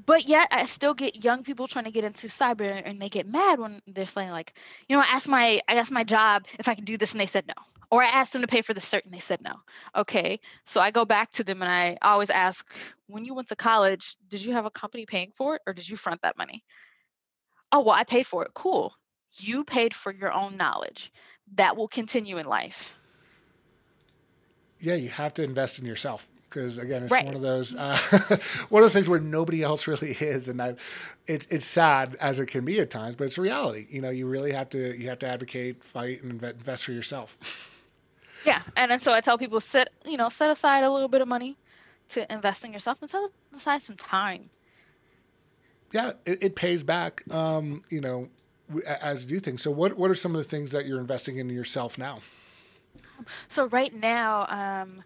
but 0.05 0.27
yet 0.27 0.47
I 0.51 0.65
still 0.65 0.93
get 0.93 1.23
young 1.23 1.43
people 1.43 1.67
trying 1.67 1.85
to 1.85 1.91
get 1.91 2.03
into 2.03 2.27
cyber 2.27 2.81
and 2.83 3.01
they 3.01 3.09
get 3.09 3.27
mad 3.27 3.59
when 3.59 3.81
they're 3.87 4.05
saying 4.05 4.29
like, 4.29 4.53
you 4.87 4.95
know, 4.95 5.01
I 5.01 5.15
asked 5.15 5.27
my 5.27 5.61
I 5.67 5.75
asked 5.75 5.91
my 5.91 6.03
job 6.03 6.45
if 6.59 6.67
I 6.67 6.75
could 6.75 6.85
do 6.85 6.97
this 6.97 7.13
and 7.13 7.21
they 7.21 7.25
said 7.25 7.47
no. 7.47 7.53
Or 7.91 8.03
I 8.03 8.07
asked 8.07 8.33
them 8.33 8.41
to 8.41 8.47
pay 8.47 8.61
for 8.61 8.73
the 8.73 8.81
cert 8.81 9.05
and 9.05 9.13
they 9.13 9.19
said 9.19 9.41
no. 9.41 9.53
Okay. 9.95 10.39
So 10.65 10.81
I 10.81 10.91
go 10.91 11.05
back 11.05 11.31
to 11.31 11.43
them 11.43 11.61
and 11.61 11.71
I 11.71 11.97
always 12.01 12.29
ask, 12.29 12.65
when 13.07 13.25
you 13.25 13.33
went 13.33 13.47
to 13.49 13.55
college, 13.55 14.17
did 14.27 14.43
you 14.43 14.53
have 14.53 14.65
a 14.65 14.71
company 14.71 15.05
paying 15.05 15.31
for 15.35 15.55
it 15.55 15.61
or 15.65 15.73
did 15.73 15.87
you 15.87 15.95
front 15.95 16.21
that 16.23 16.37
money? 16.37 16.63
Oh, 17.71 17.81
well, 17.81 17.95
I 17.95 18.03
paid 18.03 18.25
for 18.27 18.43
it. 18.43 18.53
Cool. 18.53 18.93
You 19.37 19.63
paid 19.63 19.93
for 19.93 20.13
your 20.13 20.31
own 20.31 20.57
knowledge. 20.57 21.11
That 21.55 21.77
will 21.77 21.87
continue 21.87 22.37
in 22.37 22.45
life. 22.45 22.95
Yeah, 24.79 24.95
you 24.95 25.09
have 25.09 25.33
to 25.35 25.43
invest 25.43 25.79
in 25.79 25.85
yourself 25.85 26.27
because 26.55 26.77
again, 26.77 27.03
it's 27.03 27.11
right. 27.11 27.25
one 27.25 27.35
of 27.35 27.41
those 27.41 27.75
uh, 27.75 27.97
one 28.69 28.81
of 28.81 28.85
those 28.85 28.93
things 28.93 29.09
where 29.09 29.19
nobody 29.19 29.61
else 29.71 29.87
really 29.87 30.11
is, 30.11 30.49
and 30.49 30.61
I, 30.61 30.75
it's 31.27 31.45
it's 31.49 31.65
sad 31.65 32.15
as 32.19 32.39
it 32.39 32.47
can 32.47 32.65
be 32.65 32.79
at 32.79 32.89
times, 32.89 33.15
but 33.17 33.25
it's 33.25 33.37
a 33.37 33.41
reality. 33.41 33.87
You 33.89 34.01
know, 34.01 34.09
you 34.09 34.25
really 34.25 34.53
have 34.53 34.69
to 34.69 34.99
you 34.99 35.09
have 35.09 35.19
to 35.19 35.27
advocate, 35.27 35.83
fight, 35.83 36.23
and 36.23 36.41
invest 36.41 36.85
for 36.85 36.93
yourself. 36.93 37.37
Yeah, 38.45 38.61
and 38.75 38.99
so 39.01 39.11
I 39.11 39.21
tell 39.21 39.37
people 39.37 39.59
set 39.59 39.89
you 40.05 40.17
know 40.17 40.29
set 40.29 40.49
aside 40.49 40.83
a 40.83 40.89
little 40.89 41.09
bit 41.09 41.21
of 41.21 41.27
money 41.27 41.57
to 42.09 42.31
invest 42.31 42.63
in 42.63 42.71
yourself 42.71 43.01
and 43.01 43.09
set 43.09 43.21
aside 43.53 43.81
some 43.81 43.97
time 43.97 44.49
yeah, 45.95 46.11
it, 46.25 46.43
it 46.43 46.55
pays 46.57 46.83
back. 46.83 47.23
Um, 47.31 47.81
you 47.89 48.01
know, 48.01 48.27
as 49.01 49.23
you 49.23 49.29
do 49.29 49.39
things. 49.39 49.61
So, 49.61 49.71
what 49.71 49.97
what 49.97 50.11
are 50.11 50.15
some 50.15 50.35
of 50.35 50.43
the 50.43 50.49
things 50.49 50.73
that 50.73 50.85
you're 50.85 50.99
investing 50.99 51.37
in 51.37 51.49
yourself 51.49 51.97
now? 51.97 52.19
So 53.47 53.67
right 53.67 53.93
now, 53.93 54.45
um, 54.49 55.01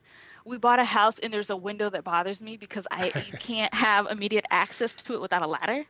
we 0.45 0.58
bought 0.58 0.80
a 0.80 0.84
house, 0.84 1.19
and 1.19 1.32
there's 1.32 1.52
a 1.52 1.56
window 1.56 1.91
that 1.91 2.04
bothers 2.04 2.41
me 2.41 2.58
because 2.58 2.88
I 2.89 3.13
you 3.28 3.38
can't 3.39 3.71
have 3.71 4.08
immediate 4.10 4.45
access 4.49 4.95
to 4.95 5.13
it 5.13 5.21
without 5.21 5.43
a 5.43 5.47
ladder. 5.47 5.86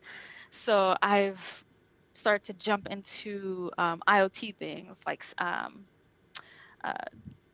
So 0.52 0.98
I've 1.02 1.64
started 2.12 2.44
to 2.48 2.54
jump 2.54 2.88
into 2.88 3.72
um, 3.78 4.04
IoT 4.06 4.58
things 4.58 5.00
like 5.08 5.24
um, 5.38 5.86
uh, 6.84 6.92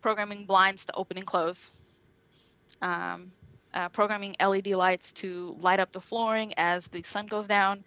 programming 0.02 0.48
blinds 0.48 0.86
to 0.86 0.96
open 0.96 1.18
and 1.18 1.28
close. 1.28 1.70
Um, 2.82 3.32
uh, 3.76 3.90
programming 3.90 4.36
LED 4.40 4.68
lights 4.68 5.12
to 5.12 5.56
light 5.60 5.80
up 5.80 5.92
the 5.92 6.02
flooring 6.02 6.54
as 6.58 6.88
the 6.88 7.04
sun 7.04 7.28
goes 7.28 7.46
down, 7.46 7.84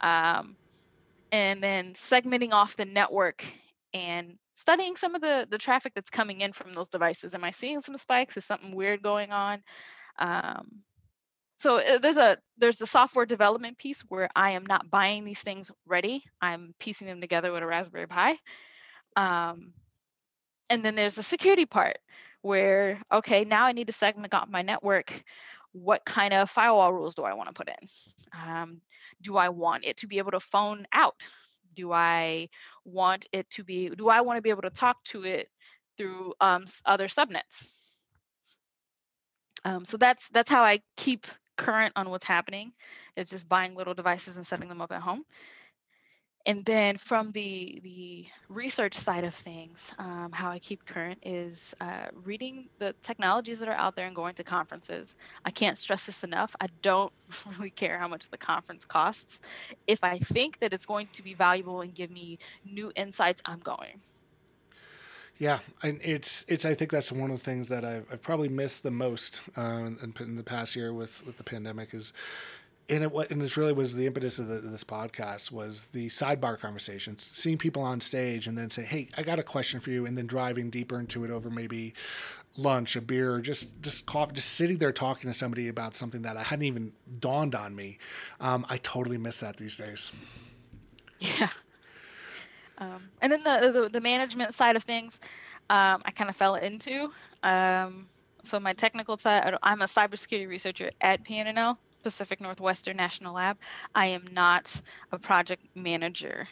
um, 0.00 0.56
and 1.32 1.62
then 1.62 1.92
segmenting 1.92 2.52
off 2.52 2.76
the 2.76 2.84
network 2.84 3.44
and 3.92 4.38
studying 4.54 4.96
some 4.96 5.14
of 5.14 5.20
the 5.20 5.46
the 5.50 5.58
traffic 5.58 5.92
that's 5.94 6.10
coming 6.10 6.40
in 6.40 6.52
from 6.52 6.72
those 6.72 6.88
devices. 6.88 7.34
Am 7.34 7.44
I 7.44 7.50
seeing 7.50 7.80
some 7.82 7.96
spikes? 7.96 8.36
Is 8.36 8.44
something 8.44 8.74
weird 8.74 9.02
going 9.02 9.32
on? 9.32 9.62
Um, 10.18 10.82
so 11.56 11.78
uh, 11.78 11.98
there's 11.98 12.18
a 12.18 12.38
there's 12.58 12.78
the 12.78 12.86
software 12.86 13.26
development 13.26 13.78
piece 13.78 14.02
where 14.02 14.28
I 14.34 14.52
am 14.52 14.64
not 14.66 14.90
buying 14.90 15.24
these 15.24 15.40
things 15.40 15.70
ready. 15.86 16.24
I'm 16.40 16.74
piecing 16.78 17.06
them 17.08 17.20
together 17.20 17.52
with 17.52 17.62
a 17.62 17.66
Raspberry 17.66 18.06
Pi. 18.06 18.38
Um, 19.16 19.72
and 20.70 20.84
then 20.84 20.94
there's 20.94 21.14
the 21.14 21.22
security 21.22 21.66
part 21.66 21.98
where 22.44 23.00
okay 23.10 23.44
now 23.44 23.64
I 23.64 23.72
need 23.72 23.86
to 23.86 23.92
segment 23.92 24.34
out 24.34 24.50
my 24.50 24.60
network. 24.60 25.24
What 25.72 26.04
kind 26.04 26.34
of 26.34 26.50
firewall 26.50 26.92
rules 26.92 27.14
do 27.14 27.22
I 27.22 27.34
want 27.34 27.48
to 27.48 27.54
put 27.54 27.68
in? 27.68 27.88
Um, 28.46 28.80
do 29.22 29.36
I 29.36 29.48
want 29.48 29.84
it 29.84 29.96
to 29.98 30.06
be 30.06 30.18
able 30.18 30.32
to 30.32 30.40
phone 30.40 30.86
out? 30.92 31.26
Do 31.74 31.90
I 31.90 32.50
want 32.84 33.26
it 33.32 33.48
to 33.50 33.64
be? 33.64 33.88
Do 33.88 34.08
I 34.08 34.20
want 34.20 34.36
to 34.36 34.42
be 34.42 34.50
able 34.50 34.62
to 34.62 34.70
talk 34.70 35.02
to 35.04 35.24
it 35.24 35.48
through 35.96 36.34
um, 36.40 36.66
other 36.84 37.08
subnets? 37.08 37.66
Um, 39.64 39.86
so 39.86 39.96
that's 39.96 40.28
that's 40.28 40.50
how 40.50 40.62
I 40.62 40.80
keep 40.96 41.26
current 41.56 41.94
on 41.96 42.10
what's 42.10 42.26
happening. 42.26 42.72
It's 43.16 43.30
just 43.30 43.48
buying 43.48 43.74
little 43.74 43.94
devices 43.94 44.36
and 44.36 44.46
setting 44.46 44.68
them 44.68 44.82
up 44.82 44.92
at 44.92 45.00
home. 45.00 45.24
And 46.46 46.62
then 46.64 46.98
from 46.98 47.30
the 47.30 47.80
the 47.82 48.26
research 48.50 48.94
side 48.94 49.24
of 49.24 49.34
things, 49.34 49.90
um, 49.98 50.30
how 50.30 50.50
I 50.50 50.58
keep 50.58 50.84
current 50.84 51.18
is 51.22 51.74
uh, 51.80 52.08
reading 52.22 52.68
the 52.78 52.94
technologies 53.02 53.58
that 53.60 53.68
are 53.68 53.74
out 53.74 53.96
there 53.96 54.06
and 54.06 54.14
going 54.14 54.34
to 54.34 54.44
conferences. 54.44 55.16
I 55.46 55.50
can't 55.50 55.78
stress 55.78 56.04
this 56.04 56.22
enough. 56.22 56.54
I 56.60 56.66
don't 56.82 57.12
really 57.58 57.70
care 57.70 57.98
how 57.98 58.08
much 58.08 58.28
the 58.28 58.36
conference 58.36 58.84
costs. 58.84 59.40
If 59.86 60.04
I 60.04 60.18
think 60.18 60.58
that 60.60 60.74
it's 60.74 60.84
going 60.84 61.08
to 61.14 61.22
be 61.22 61.32
valuable 61.32 61.80
and 61.80 61.94
give 61.94 62.10
me 62.10 62.38
new 62.70 62.92
insights, 62.94 63.40
I'm 63.46 63.60
going. 63.60 64.00
Yeah, 65.38 65.60
and 65.82 65.98
it's 66.02 66.44
it's. 66.46 66.64
I 66.64 66.74
think 66.74 66.92
that's 66.92 67.10
one 67.10 67.30
of 67.30 67.38
the 67.38 67.44
things 67.44 67.68
that 67.68 67.84
I've, 67.84 68.06
I've 68.12 68.22
probably 68.22 68.48
missed 68.48 68.84
the 68.84 68.92
most 68.92 69.40
uh, 69.56 69.88
in, 70.02 70.14
in, 70.20 70.36
the 70.36 70.44
past 70.44 70.76
year 70.76 70.92
with 70.92 71.26
with 71.26 71.38
the 71.38 71.42
pandemic 71.42 71.92
is, 71.92 72.12
and 72.88 73.04
it 73.04 73.30
and 73.30 73.40
this 73.40 73.56
really 73.56 73.72
was 73.72 73.94
the 73.94 74.06
impetus 74.06 74.38
of 74.38 74.48
the, 74.48 74.60
this 74.60 74.84
podcast 74.84 75.50
was 75.50 75.86
the 75.92 76.08
sidebar 76.08 76.58
conversations, 76.58 77.28
seeing 77.32 77.58
people 77.58 77.82
on 77.82 78.00
stage 78.00 78.46
and 78.46 78.58
then 78.58 78.70
say, 78.70 78.82
"Hey, 78.82 79.08
I 79.16 79.22
got 79.22 79.38
a 79.38 79.42
question 79.42 79.80
for 79.80 79.90
you," 79.90 80.06
and 80.06 80.18
then 80.18 80.26
driving 80.26 80.70
deeper 80.70 80.98
into 80.98 81.24
it 81.24 81.30
over 81.30 81.50
maybe 81.50 81.94
lunch, 82.56 82.94
a 82.96 83.00
beer, 83.00 83.40
just 83.40 83.80
just 83.80 84.06
coffee, 84.06 84.34
just 84.34 84.50
sitting 84.50 84.78
there 84.78 84.92
talking 84.92 85.30
to 85.30 85.34
somebody 85.34 85.68
about 85.68 85.96
something 85.96 86.22
that 86.22 86.36
I 86.36 86.42
hadn't 86.42 86.66
even 86.66 86.92
dawned 87.20 87.54
on 87.54 87.74
me. 87.74 87.98
Um, 88.40 88.66
I 88.68 88.76
totally 88.78 89.18
miss 89.18 89.40
that 89.40 89.56
these 89.56 89.76
days. 89.76 90.12
Yeah. 91.20 91.48
Um, 92.78 93.08
and 93.22 93.32
then 93.32 93.42
the, 93.44 93.70
the, 93.70 93.88
the 93.88 94.00
management 94.00 94.52
side 94.52 94.76
of 94.76 94.82
things, 94.82 95.20
um, 95.70 96.02
I 96.04 96.10
kind 96.10 96.28
of 96.28 96.36
fell 96.36 96.56
into. 96.56 97.10
Um, 97.42 98.06
so 98.42 98.58
my 98.60 98.72
technical 98.72 99.16
side, 99.16 99.54
I'm 99.62 99.82
a 99.82 99.86
cybersecurity 99.86 100.48
researcher 100.48 100.90
at 101.00 101.24
PNNL, 101.24 101.76
Pacific 102.04 102.40
Northwestern 102.40 102.96
National 102.96 103.34
Lab. 103.34 103.56
I 103.94 104.06
am 104.06 104.26
not 104.30 104.80
a 105.10 105.18
project 105.18 105.64
manager, 105.74 106.46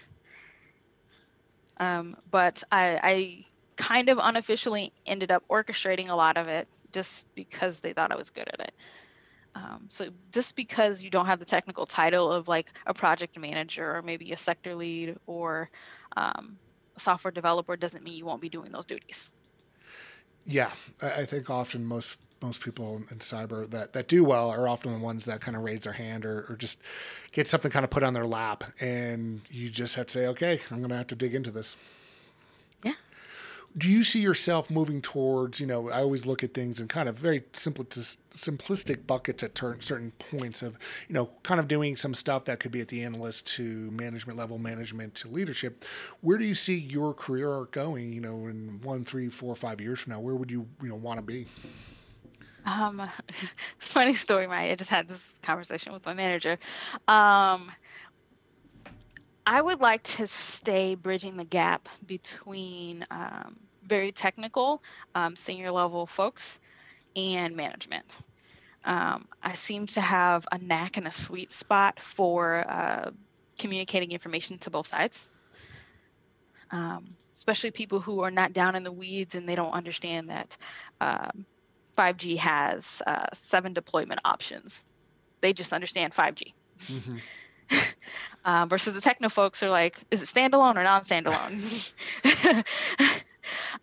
um, 1.76 2.16
but 2.30 2.64
I, 2.72 2.98
I 3.02 3.44
kind 3.76 4.08
of 4.08 4.18
unofficially 4.20 4.92
ended 5.06 5.30
up 5.30 5.44
orchestrating 5.48 6.08
a 6.08 6.14
lot 6.16 6.36
of 6.36 6.48
it 6.48 6.66
just 6.90 7.32
because 7.36 7.78
they 7.78 7.92
thought 7.92 8.10
I 8.10 8.16
was 8.16 8.30
good 8.30 8.48
at 8.52 8.60
it. 8.60 8.74
Um, 9.54 9.86
so 9.88 10.08
just 10.32 10.56
because 10.56 11.02
you 11.02 11.10
don't 11.10 11.26
have 11.26 11.38
the 11.38 11.44
technical 11.44 11.84
title 11.84 12.32
of 12.32 12.48
like 12.48 12.72
a 12.86 12.94
project 12.94 13.38
manager 13.38 13.96
or 13.96 14.02
maybe 14.02 14.32
a 14.32 14.36
sector 14.36 14.74
lead 14.74 15.16
or 15.26 15.70
um, 16.16 16.56
software 16.96 17.32
developer 17.32 17.76
doesn't 17.76 18.02
mean 18.02 18.14
you 18.14 18.24
won't 18.24 18.40
be 18.40 18.48
doing 18.48 18.72
those 18.72 18.86
duties. 18.86 19.30
Yeah, 20.46 20.72
I 21.00 21.24
think 21.24 21.50
often 21.50 21.84
most 21.84 22.16
most 22.42 22.60
people 22.60 23.02
in 23.10 23.18
cyber 23.18 23.68
that, 23.70 23.92
that 23.92 24.08
do 24.08 24.24
well 24.24 24.50
are 24.50 24.68
often 24.68 24.92
the 24.92 24.98
ones 24.98 25.24
that 25.24 25.40
kind 25.40 25.56
of 25.56 25.62
raise 25.62 25.82
their 25.82 25.92
hand 25.92 26.24
or, 26.24 26.46
or 26.48 26.56
just 26.56 26.78
get 27.32 27.48
something 27.48 27.70
kind 27.70 27.84
of 27.84 27.90
put 27.90 28.02
on 28.02 28.14
their 28.14 28.26
lap 28.26 28.64
and 28.80 29.42
you 29.50 29.70
just 29.70 29.94
have 29.94 30.06
to 30.06 30.12
say 30.12 30.26
okay 30.26 30.60
i'm 30.70 30.78
going 30.78 30.90
to 30.90 30.96
have 30.96 31.06
to 31.06 31.16
dig 31.16 31.34
into 31.34 31.50
this. 31.50 31.76
Yeah. 32.84 32.92
do 33.76 33.88
you 33.88 34.02
see 34.02 34.20
yourself 34.20 34.70
moving 34.70 35.00
towards 35.00 35.60
you 35.60 35.66
know 35.66 35.90
i 35.90 36.00
always 36.00 36.26
look 36.26 36.42
at 36.42 36.54
things 36.54 36.80
in 36.80 36.88
kind 36.88 37.08
of 37.08 37.18
very 37.18 37.44
simple 37.52 37.84
simplistic 38.34 39.06
buckets 39.06 39.42
at 39.42 39.54
ter- 39.54 39.80
certain 39.80 40.12
points 40.18 40.62
of 40.62 40.78
you 41.08 41.14
know 41.14 41.30
kind 41.42 41.60
of 41.60 41.68
doing 41.68 41.96
some 41.96 42.14
stuff 42.14 42.44
that 42.46 42.60
could 42.60 42.72
be 42.72 42.80
at 42.80 42.88
the 42.88 43.02
analyst 43.02 43.46
to 43.46 43.90
management 43.90 44.38
level 44.38 44.58
management 44.58 45.14
to 45.14 45.28
leadership. 45.28 45.84
Where 46.20 46.38
do 46.38 46.44
you 46.44 46.54
see 46.54 46.76
your 46.76 47.12
career 47.14 47.66
going 47.70 48.12
you 48.12 48.20
know 48.20 48.46
in 48.46 48.80
one 48.82 49.04
three 49.04 49.28
four 49.28 49.54
five 49.54 49.80
years 49.80 50.00
from 50.00 50.12
now? 50.12 50.20
Where 50.20 50.34
would 50.34 50.50
you 50.50 50.66
you 50.82 50.88
know 50.88 50.96
want 50.96 51.18
to 51.18 51.22
be 51.22 51.46
um 52.66 53.02
funny 53.78 54.14
story 54.14 54.46
my 54.46 54.70
i 54.70 54.74
just 54.74 54.90
had 54.90 55.08
this 55.08 55.28
conversation 55.42 55.92
with 55.92 56.04
my 56.06 56.14
manager 56.14 56.58
um 57.08 57.70
I 59.44 59.60
would 59.60 59.80
like 59.80 60.02
to 60.04 60.26
stay 60.26 60.94
bridging 60.94 61.36
the 61.36 61.44
gap 61.44 61.88
between 62.06 63.04
um, 63.10 63.58
very 63.82 64.12
technical, 64.12 64.82
um, 65.14 65.34
senior 65.36 65.70
level 65.72 66.06
folks 66.06 66.60
and 67.16 67.56
management. 67.56 68.20
Um, 68.84 69.26
I 69.42 69.54
seem 69.54 69.86
to 69.88 70.00
have 70.00 70.46
a 70.52 70.58
knack 70.58 70.96
and 70.96 71.06
a 71.06 71.12
sweet 71.12 71.52
spot 71.52 72.00
for 72.00 72.64
uh, 72.68 73.10
communicating 73.58 74.12
information 74.12 74.58
to 74.60 74.70
both 74.70 74.88
sides, 74.88 75.28
um, 76.70 77.16
especially 77.34 77.70
people 77.72 78.00
who 78.00 78.20
are 78.22 78.30
not 78.30 78.52
down 78.52 78.76
in 78.76 78.84
the 78.84 78.92
weeds 78.92 79.34
and 79.34 79.48
they 79.48 79.56
don't 79.56 79.72
understand 79.72 80.30
that 80.30 80.56
5G 81.96 82.32
um, 82.32 82.38
has 82.38 83.02
uh, 83.06 83.26
seven 83.34 83.72
deployment 83.72 84.20
options. 84.24 84.84
They 85.40 85.52
just 85.52 85.72
understand 85.72 86.14
5G. 86.14 86.52
Mm-hmm. 86.78 87.16
um, 88.44 88.68
versus 88.68 88.94
the 88.94 89.00
techno 89.00 89.28
folks 89.28 89.62
are 89.62 89.70
like, 89.70 89.98
is 90.10 90.22
it 90.22 90.26
standalone 90.26 90.76
or 90.76 90.84
non-standalone? 90.84 91.94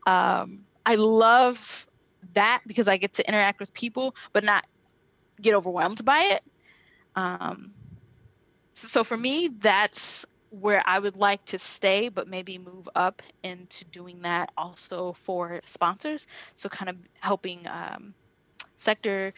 um, 0.07 0.65
I 0.85 0.95
love 0.95 1.87
that 2.33 2.61
because 2.65 2.87
I 2.87 2.97
get 2.97 3.13
to 3.13 3.27
interact 3.27 3.59
with 3.59 3.73
people, 3.73 4.15
but 4.33 4.43
not 4.43 4.65
get 5.41 5.55
overwhelmed 5.55 6.03
by 6.03 6.21
it. 6.23 6.43
Um, 7.15 7.71
so, 8.73 8.87
so 8.87 9.03
for 9.03 9.17
me, 9.17 9.49
that's 9.49 10.25
where 10.49 10.81
I 10.85 10.99
would 10.99 11.15
like 11.15 11.43
to 11.45 11.59
stay, 11.59 12.09
but 12.09 12.27
maybe 12.27 12.57
move 12.57 12.89
up 12.95 13.21
into 13.43 13.85
doing 13.85 14.21
that 14.23 14.51
also 14.57 15.13
for 15.13 15.61
sponsors. 15.65 16.25
So 16.55 16.69
kind 16.69 16.89
of 16.89 16.97
helping 17.19 17.67
um, 17.67 18.13
sector 18.75 19.33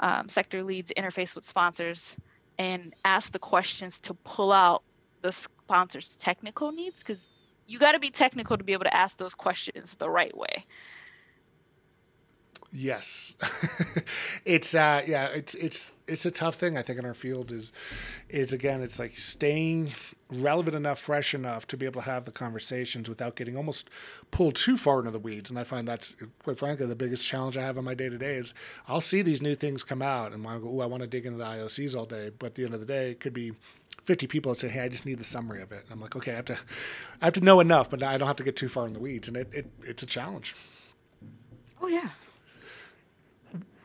um, 0.00 0.28
sector 0.28 0.62
leads 0.62 0.92
interface 0.96 1.34
with 1.34 1.44
sponsors 1.44 2.16
and 2.58 2.94
ask 3.04 3.32
the 3.32 3.38
questions 3.38 4.00
to 4.00 4.14
pull 4.14 4.52
out 4.52 4.82
the 5.22 5.32
sponsor's 5.32 6.06
technical 6.06 6.72
needs 6.72 6.98
because 6.98 7.30
you 7.68 7.78
got 7.78 7.92
to 7.92 8.00
be 8.00 8.10
technical 8.10 8.58
to 8.58 8.64
be 8.64 8.72
able 8.72 8.84
to 8.84 8.96
ask 8.96 9.16
those 9.16 9.34
questions 9.34 9.94
the 9.94 10.10
right 10.10 10.36
way 10.36 10.66
yes 12.74 13.34
it's 14.46 14.74
uh 14.74 15.02
yeah 15.06 15.26
it's 15.26 15.54
it's 15.56 15.92
it's 16.08 16.24
a 16.24 16.30
tough 16.30 16.54
thing 16.54 16.78
i 16.78 16.82
think 16.82 16.98
in 16.98 17.04
our 17.04 17.12
field 17.12 17.52
is 17.52 17.70
is 18.30 18.52
again 18.52 18.80
it's 18.80 18.98
like 18.98 19.16
staying 19.18 19.92
relevant 20.30 20.74
enough 20.74 20.98
fresh 20.98 21.34
enough 21.34 21.66
to 21.66 21.76
be 21.76 21.84
able 21.84 22.00
to 22.00 22.08
have 22.08 22.24
the 22.24 22.30
conversations 22.30 23.10
without 23.10 23.36
getting 23.36 23.58
almost 23.58 23.90
pulled 24.30 24.54
too 24.54 24.78
far 24.78 25.00
into 25.00 25.10
the 25.10 25.18
weeds 25.18 25.50
and 25.50 25.58
i 25.58 25.64
find 25.64 25.86
that's 25.86 26.16
quite 26.42 26.58
frankly 26.58 26.86
the 26.86 26.96
biggest 26.96 27.26
challenge 27.26 27.58
i 27.58 27.62
have 27.62 27.76
in 27.76 27.84
my 27.84 27.94
day 27.94 28.08
to 28.08 28.16
day 28.16 28.36
is 28.36 28.54
i'll 28.88 29.02
see 29.02 29.20
these 29.20 29.42
new 29.42 29.54
things 29.54 29.84
come 29.84 30.00
out 30.00 30.32
and 30.32 30.46
i 30.46 30.58
go 30.58 30.68
oh 30.68 30.80
i 30.80 30.86
want 30.86 31.02
to 31.02 31.06
dig 31.06 31.26
into 31.26 31.38
the 31.38 31.44
iocs 31.44 31.94
all 31.94 32.06
day 32.06 32.30
but 32.38 32.46
at 32.46 32.54
the 32.54 32.64
end 32.64 32.72
of 32.72 32.80
the 32.80 32.86
day 32.86 33.10
it 33.10 33.20
could 33.20 33.34
be 33.34 33.52
50 34.04 34.26
people 34.26 34.52
that 34.52 34.58
say, 34.58 34.68
"Hey, 34.68 34.80
I 34.80 34.88
just 34.88 35.06
need 35.06 35.18
the 35.18 35.24
summary 35.24 35.62
of 35.62 35.70
it." 35.70 35.82
And 35.84 35.92
I'm 35.92 36.00
like, 36.00 36.16
"Okay, 36.16 36.32
I 36.32 36.36
have 36.36 36.46
to, 36.46 36.58
I 37.20 37.26
have 37.26 37.34
to 37.34 37.40
know 37.40 37.60
enough, 37.60 37.88
but 37.90 38.02
I 38.02 38.16
don't 38.18 38.26
have 38.26 38.38
to 38.38 38.42
get 38.42 38.56
too 38.56 38.68
far 38.68 38.86
in 38.86 38.94
the 38.94 38.98
weeds." 38.98 39.28
And 39.28 39.36
it, 39.36 39.48
it 39.52 39.70
it's 39.82 40.02
a 40.02 40.06
challenge. 40.06 40.56
Oh 41.80 41.88
yeah. 41.88 42.08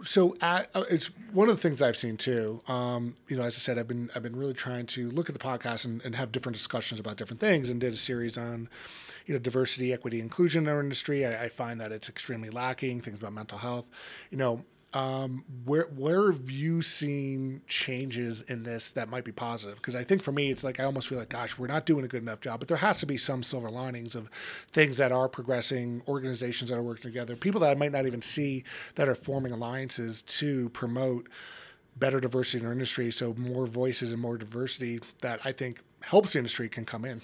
So 0.03 0.37
uh, 0.41 0.63
it's 0.89 1.07
one 1.31 1.49
of 1.49 1.55
the 1.55 1.61
things 1.61 1.81
I've 1.81 1.97
seen 1.97 2.17
too. 2.17 2.61
Um, 2.67 3.15
you 3.27 3.35
know, 3.35 3.43
as 3.43 3.55
I 3.55 3.59
said, 3.59 3.79
I've 3.79 3.87
been 3.87 4.11
I've 4.15 4.23
been 4.23 4.35
really 4.35 4.53
trying 4.53 4.85
to 4.87 5.09
look 5.09 5.29
at 5.29 5.33
the 5.33 5.39
podcast 5.39 5.85
and, 5.85 6.03
and 6.05 6.15
have 6.15 6.31
different 6.31 6.55
discussions 6.55 6.99
about 6.99 7.17
different 7.17 7.39
things, 7.39 7.69
and 7.69 7.81
did 7.81 7.93
a 7.93 7.97
series 7.97 8.37
on, 8.37 8.69
you 9.25 9.33
know, 9.33 9.39
diversity, 9.39 9.91
equity, 9.93 10.19
inclusion 10.19 10.63
in 10.65 10.69
our 10.69 10.79
industry. 10.79 11.25
I, 11.25 11.45
I 11.45 11.49
find 11.49 11.81
that 11.81 11.91
it's 11.91 12.09
extremely 12.09 12.49
lacking. 12.49 13.01
Things 13.01 13.17
about 13.17 13.33
mental 13.33 13.57
health. 13.57 13.89
You 14.29 14.37
know, 14.37 14.65
um, 14.93 15.43
where 15.65 15.83
where 15.85 16.31
have 16.31 16.49
you 16.49 16.81
seen 16.81 17.61
changes 17.67 18.41
in 18.43 18.63
this 18.63 18.93
that 18.93 19.09
might 19.09 19.25
be 19.25 19.31
positive? 19.31 19.75
Because 19.75 19.95
I 19.95 20.03
think 20.03 20.23
for 20.23 20.31
me, 20.31 20.49
it's 20.49 20.63
like 20.63 20.79
I 20.79 20.85
almost 20.85 21.09
feel 21.09 21.19
like, 21.19 21.29
gosh, 21.29 21.57
we're 21.57 21.67
not 21.67 21.85
doing 21.85 22.05
a 22.05 22.07
good 22.07 22.21
enough 22.21 22.41
job. 22.41 22.59
But 22.59 22.67
there 22.69 22.77
has 22.77 22.99
to 22.99 23.05
be 23.05 23.17
some 23.17 23.43
silver 23.43 23.69
linings 23.69 24.15
of 24.15 24.29
things 24.71 24.97
that 24.97 25.11
are 25.11 25.27
progressing, 25.27 26.01
organizations 26.07 26.69
that 26.69 26.77
are 26.77 26.83
working 26.83 27.03
together, 27.03 27.35
people 27.35 27.61
that 27.61 27.71
I 27.71 27.75
might 27.75 27.91
not 27.91 28.05
even 28.05 28.21
see 28.21 28.63
that 28.95 29.09
are 29.09 29.15
forming 29.15 29.51
alliances 29.51 30.21
to 30.23 30.69
promote 30.69 31.29
better 31.97 32.19
diversity 32.19 32.59
in 32.61 32.65
our 32.65 32.71
industry. 32.71 33.11
So 33.11 33.33
more 33.35 33.65
voices 33.65 34.11
and 34.11 34.21
more 34.21 34.37
diversity 34.37 35.01
that 35.21 35.41
I 35.45 35.51
think 35.51 35.81
helps 36.01 36.33
the 36.33 36.39
industry 36.39 36.69
can 36.69 36.85
come 36.85 37.05
in. 37.05 37.21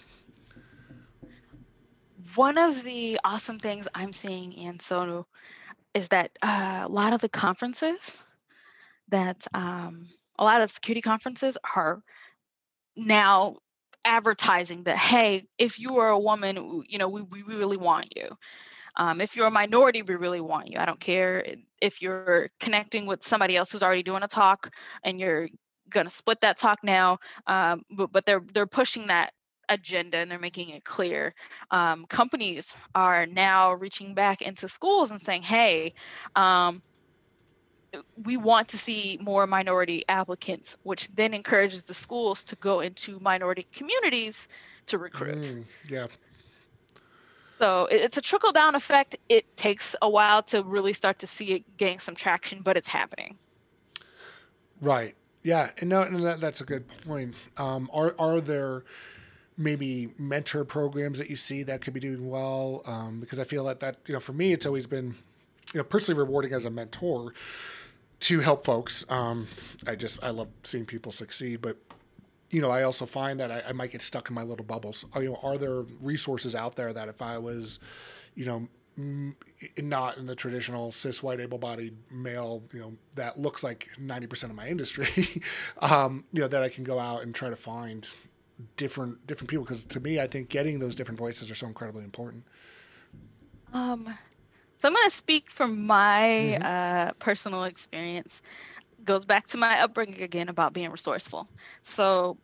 one 2.36 2.58
of 2.58 2.84
the 2.84 3.20
awesome 3.24 3.60
things 3.60 3.88
I'm 3.94 4.14
seeing 4.14 4.54
in 4.54 4.78
Sonu 4.78 5.26
is 5.94 6.08
that 6.10 6.32
uh, 6.42 6.84
a 6.86 6.90
lot 6.90 7.14
of 7.14 7.22
the 7.22 7.30
conferences 7.30 8.22
that 9.10 9.46
um, 9.54 10.08
a 10.40 10.44
lot 10.44 10.62
of 10.62 10.72
security 10.72 11.02
conferences 11.02 11.58
are 11.76 12.02
now 12.96 13.58
advertising 14.06 14.84
that 14.84 14.98
hey 14.98 15.46
if 15.58 15.80
you 15.80 16.00
are 16.00 16.10
a 16.10 16.20
woman 16.20 16.84
you 16.90 16.98
know 16.98 17.08
we, 17.08 17.22
we 17.22 17.42
really 17.44 17.78
want 17.78 18.16
you. 18.16 18.30
Um, 18.96 19.22
if 19.22 19.36
you're 19.36 19.48
a 19.48 19.52
minority 19.52 20.04
we 20.04 20.16
really 20.16 20.42
want 20.42 20.68
you. 20.68 20.78
I 20.78 20.86
don't 20.86 21.00
care 21.00 21.46
if 21.82 22.02
you're 22.02 22.50
connecting 22.60 23.06
with 23.08 23.24
somebody 23.24 23.58
else 23.58 23.72
who's 23.72 23.84
already 23.84 24.04
doing 24.04 24.24
a 24.24 24.28
talk 24.28 24.70
and 25.04 25.20
you're 25.20 25.50
going 25.90 26.06
to 26.06 26.14
split 26.14 26.42
that 26.42 26.58
talk 26.58 26.80
now 26.84 27.18
um, 27.48 27.84
but, 27.92 28.12
but 28.12 28.26
they're 28.26 28.44
they're 28.54 28.68
pushing 28.68 29.08
that 29.08 29.32
agenda 29.70 30.18
and 30.18 30.30
they're 30.30 30.40
making 30.40 30.70
it 30.70 30.84
clear. 30.84 31.34
Um, 31.72 32.06
companies 32.06 32.74
are 32.94 33.26
now 33.26 33.74
reaching 33.74 34.14
back 34.14 34.42
into 34.42 34.68
schools 34.68 35.12
and 35.12 35.22
saying, 35.22 35.44
hey, 35.44 35.94
um, 36.36 36.82
we 38.24 38.38
want 38.38 38.70
to 38.70 38.78
see 38.78 39.20
more 39.22 39.46
minority 39.48 40.04
applicants, 40.10 40.78
which 40.84 41.10
then 41.10 41.34
encourages 41.34 41.84
the 41.84 41.94
schools 41.94 42.44
to 42.46 42.56
go 42.56 42.80
into 42.80 43.20
minority 43.20 43.68
communities 43.72 44.48
to 44.88 44.98
recruit. 44.98 45.44
Mm, 45.44 45.66
yeah. 45.90 46.08
So 47.60 47.86
it's 47.86 48.18
a 48.18 48.22
trickle 48.22 48.52
down 48.52 48.76
effect. 48.76 49.16
It 49.30 49.56
takes 49.56 49.96
a 50.02 50.10
while 50.10 50.44
to 50.44 50.64
really 50.64 50.94
start 50.94 51.20
to 51.20 51.28
see 51.28 51.52
it 51.52 51.78
gain 51.78 52.00
some 52.00 52.16
traction, 52.16 52.62
but 52.62 52.78
it's 52.78 52.88
happening. 52.88 53.38
Right. 54.82 55.16
Yeah. 55.44 55.70
And 55.78 55.90
no, 55.90 56.02
and 56.02 56.26
that, 56.26 56.40
that's 56.40 56.62
a 56.62 56.66
good 56.66 56.86
point. 57.06 57.36
Um, 57.58 57.90
are 57.94 58.16
are 58.18 58.42
there 58.42 58.84
maybe 59.58 60.10
mentor 60.18 60.66
programs 60.66 61.20
that 61.20 61.30
you 61.30 61.36
see 61.36 61.64
that 61.64 61.82
could 61.82 61.94
be 61.94 62.00
doing 62.00 62.30
well? 62.30 62.82
Um, 62.86 63.20
because 63.20 63.40
I 63.40 63.44
feel 63.44 63.66
that 63.66 63.80
that 63.80 63.98
you 64.06 64.14
know 64.14 64.20
for 64.20 64.34
me 64.34 64.54
it's 64.54 64.66
always 64.66 64.88
been 64.88 65.16
you 65.74 65.80
know 65.80 65.84
personally 65.84 66.20
rewarding 66.20 66.54
as 66.54 66.66
a 66.66 66.70
mentor 66.70 67.34
to 68.22 68.40
help 68.40 68.66
folks. 68.66 69.06
Um, 69.10 69.48
I 69.86 69.96
just 69.96 70.24
I 70.24 70.30
love 70.30 70.48
seeing 70.64 70.86
people 70.86 71.12
succeed, 71.12 71.62
but 71.62 71.78
you 72.50 72.62
know 72.62 72.72
I 72.72 72.84
also 72.84 73.06
find 73.06 73.40
that 73.40 73.52
I, 73.52 73.64
I 73.70 73.72
might 73.74 73.92
get 73.92 74.02
stuck 74.02 74.30
in 74.30 74.36
my 74.36 74.44
little 74.44 74.66
bubbles. 74.66 75.06
You 75.16 75.32
know, 75.32 75.40
are 75.44 75.58
there 75.58 75.82
resources 76.02 76.56
out 76.56 76.76
there 76.76 76.94
that 76.94 77.10
if 77.10 77.22
I 77.22 77.38
was, 77.38 77.80
you 78.36 78.46
know, 78.46 78.68
not 79.78 80.18
in 80.18 80.28
the 80.28 80.36
traditional 80.36 80.92
cis 80.92 81.24
white 81.24 81.40
able-bodied 81.40 81.96
male 82.12 82.62
you 82.72 82.80
know 82.80 82.94
that 83.16 83.40
looks 83.40 83.64
like 83.64 83.90
90% 84.00 84.44
of 84.44 84.56
my 84.56 84.68
industry 84.68 85.42
um, 85.80 86.26
you 86.32 86.42
know 86.42 86.48
that 86.48 86.62
i 86.62 86.70
can 86.70 86.84
go 86.84 87.00
out 87.00 87.24
and 87.24 87.34
try 87.34 87.50
to 87.50 87.56
find 87.56 88.14
different 88.78 89.26
different 89.26 89.50
people 89.50 89.64
because 89.64 89.86
to 89.86 90.00
me 90.00 90.20
i 90.20 90.28
think 90.28 90.50
getting 90.50 90.80
those 90.80 90.96
different 90.96 91.20
voices 91.20 91.50
are 91.50 91.56
so 91.56 91.68
incredibly 91.68 92.04
important. 92.04 92.44
Um 93.74 94.14
so 94.78 94.88
i'm 94.88 94.94
going 94.94 95.10
to 95.10 95.16
speak 95.16 95.50
from 95.50 95.86
my 95.86 96.58
mm-hmm. 96.60 96.64
uh, 96.64 97.12
personal 97.14 97.64
experience. 97.64 98.42
Goes 99.06 99.26
back 99.26 99.48
to 99.48 99.58
my 99.58 99.82
upbringing 99.82 100.22
again 100.22 100.50
about 100.50 100.74
being 100.74 100.90
resourceful. 100.90 101.50
So 101.82 102.38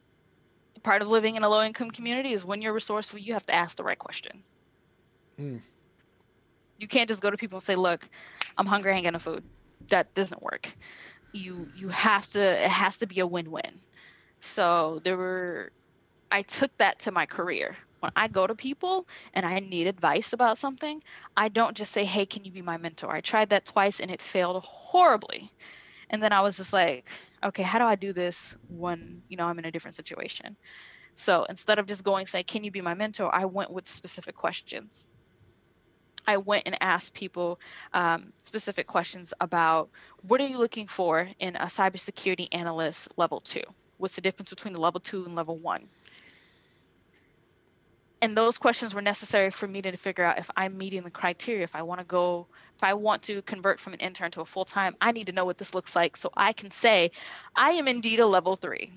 part 0.83 1.01
of 1.01 1.09
living 1.09 1.35
in 1.35 1.43
a 1.43 1.49
low 1.49 1.63
income 1.63 1.91
community 1.91 2.33
is 2.33 2.45
when 2.45 2.61
you're 2.61 2.73
resourceful 2.73 3.19
you 3.19 3.33
have 3.33 3.45
to 3.45 3.53
ask 3.53 3.77
the 3.77 3.83
right 3.83 3.99
question. 3.99 4.43
Mm. 5.39 5.61
you 6.77 6.87
can't 6.87 7.07
just 7.07 7.21
go 7.21 7.29
to 7.29 7.37
people 7.37 7.57
and 7.57 7.63
say 7.63 7.75
look 7.75 8.09
i'm 8.57 8.65
hungry 8.65 8.91
i 8.91 8.95
ain't 8.95 9.05
got 9.05 9.13
no 9.13 9.19
food. 9.19 9.43
That 9.89 10.13
doesn't 10.13 10.41
work. 10.41 10.69
You 11.33 11.69
you 11.75 11.87
have 11.89 12.27
to 12.27 12.41
it 12.41 12.69
has 12.69 12.97
to 12.99 13.07
be 13.07 13.19
a 13.19 13.27
win-win. 13.27 13.79
So 14.39 15.01
there 15.03 15.17
were 15.17 15.71
I 16.31 16.41
took 16.43 16.75
that 16.77 16.99
to 17.01 17.11
my 17.11 17.25
career. 17.27 17.77
When 17.99 18.11
I 18.15 18.27
go 18.29 18.47
to 18.47 18.55
people 18.55 19.07
and 19.33 19.45
I 19.45 19.59
need 19.59 19.85
advice 19.87 20.33
about 20.33 20.57
something, 20.57 21.01
I 21.37 21.49
don't 21.49 21.77
just 21.77 21.91
say, 21.91 22.03
"Hey, 22.05 22.25
can 22.25 22.45
you 22.45 22.51
be 22.51 22.61
my 22.63 22.77
mentor?" 22.77 23.11
I 23.15 23.21
tried 23.21 23.49
that 23.49 23.65
twice 23.65 23.99
and 23.99 24.09
it 24.09 24.21
failed 24.21 24.63
horribly. 24.65 25.51
And 26.09 26.23
then 26.23 26.33
I 26.33 26.41
was 26.41 26.57
just 26.57 26.73
like, 26.73 27.09
"Okay, 27.43 27.63
how 27.63 27.79
do 27.79 27.85
I 27.85 27.95
do 27.95 28.13
this 28.13 28.55
when, 28.67 29.23
you 29.29 29.37
know, 29.37 29.45
I'm 29.47 29.59
in 29.59 29.65
a 29.65 29.71
different 29.71 29.95
situation?" 29.97 30.57
So, 31.15 31.45
instead 31.45 31.79
of 31.79 31.87
just 31.87 32.03
going 32.03 32.25
say, 32.27 32.43
"Can 32.43 32.63
you 32.65 32.71
be 32.71 32.81
my 32.81 32.95
mentor?" 32.95 33.33
I 33.33 33.45
went 33.45 33.71
with 33.71 33.87
specific 33.87 34.35
questions. 34.35 35.05
I 36.27 36.37
went 36.37 36.63
and 36.65 36.77
asked 36.81 37.13
people 37.13 37.59
um, 37.93 38.31
specific 38.39 38.87
questions 38.87 39.33
about 39.41 39.89
what 40.21 40.39
are 40.39 40.47
you 40.47 40.57
looking 40.57 40.87
for 40.87 41.29
in 41.39 41.55
a 41.57 41.65
cybersecurity 41.65 42.47
analyst 42.53 43.09
level 43.17 43.41
two? 43.41 43.63
What's 43.97 44.15
the 44.15 44.21
difference 44.21 44.49
between 44.49 44.73
the 44.73 44.81
level 44.81 45.01
two 45.01 45.25
and 45.25 45.35
level 45.35 45.59
one? 45.59 45.89
And 48.21 48.35
those 48.35 48.57
questions 48.57 48.93
were 48.93 49.01
necessary 49.01 49.49
for 49.49 49.67
me 49.67 49.81
to 49.81 49.95
figure 49.95 50.23
out 50.23 50.39
if 50.39 50.49
I'm 50.57 50.77
meeting 50.77 51.03
the 51.03 51.09
criteria. 51.09 51.63
If 51.63 51.75
I 51.75 51.83
want 51.83 51.99
to 51.99 52.05
go, 52.05 52.47
if 52.75 52.83
I 52.83 52.93
want 52.93 53.23
to 53.23 53.41
convert 53.43 53.79
from 53.79 53.93
an 53.93 53.99
intern 53.99 54.31
to 54.31 54.41
a 54.41 54.45
full 54.45 54.65
time, 54.65 54.95
I 54.99 55.11
need 55.11 55.27
to 55.27 55.31
know 55.31 55.45
what 55.45 55.57
this 55.57 55.73
looks 55.73 55.95
like 55.95 56.17
so 56.17 56.29
I 56.35 56.53
can 56.53 56.71
say, 56.71 57.11
I 57.55 57.71
am 57.71 57.87
indeed 57.87 58.19
a 58.19 58.25
level 58.25 58.55
three. 58.55 58.91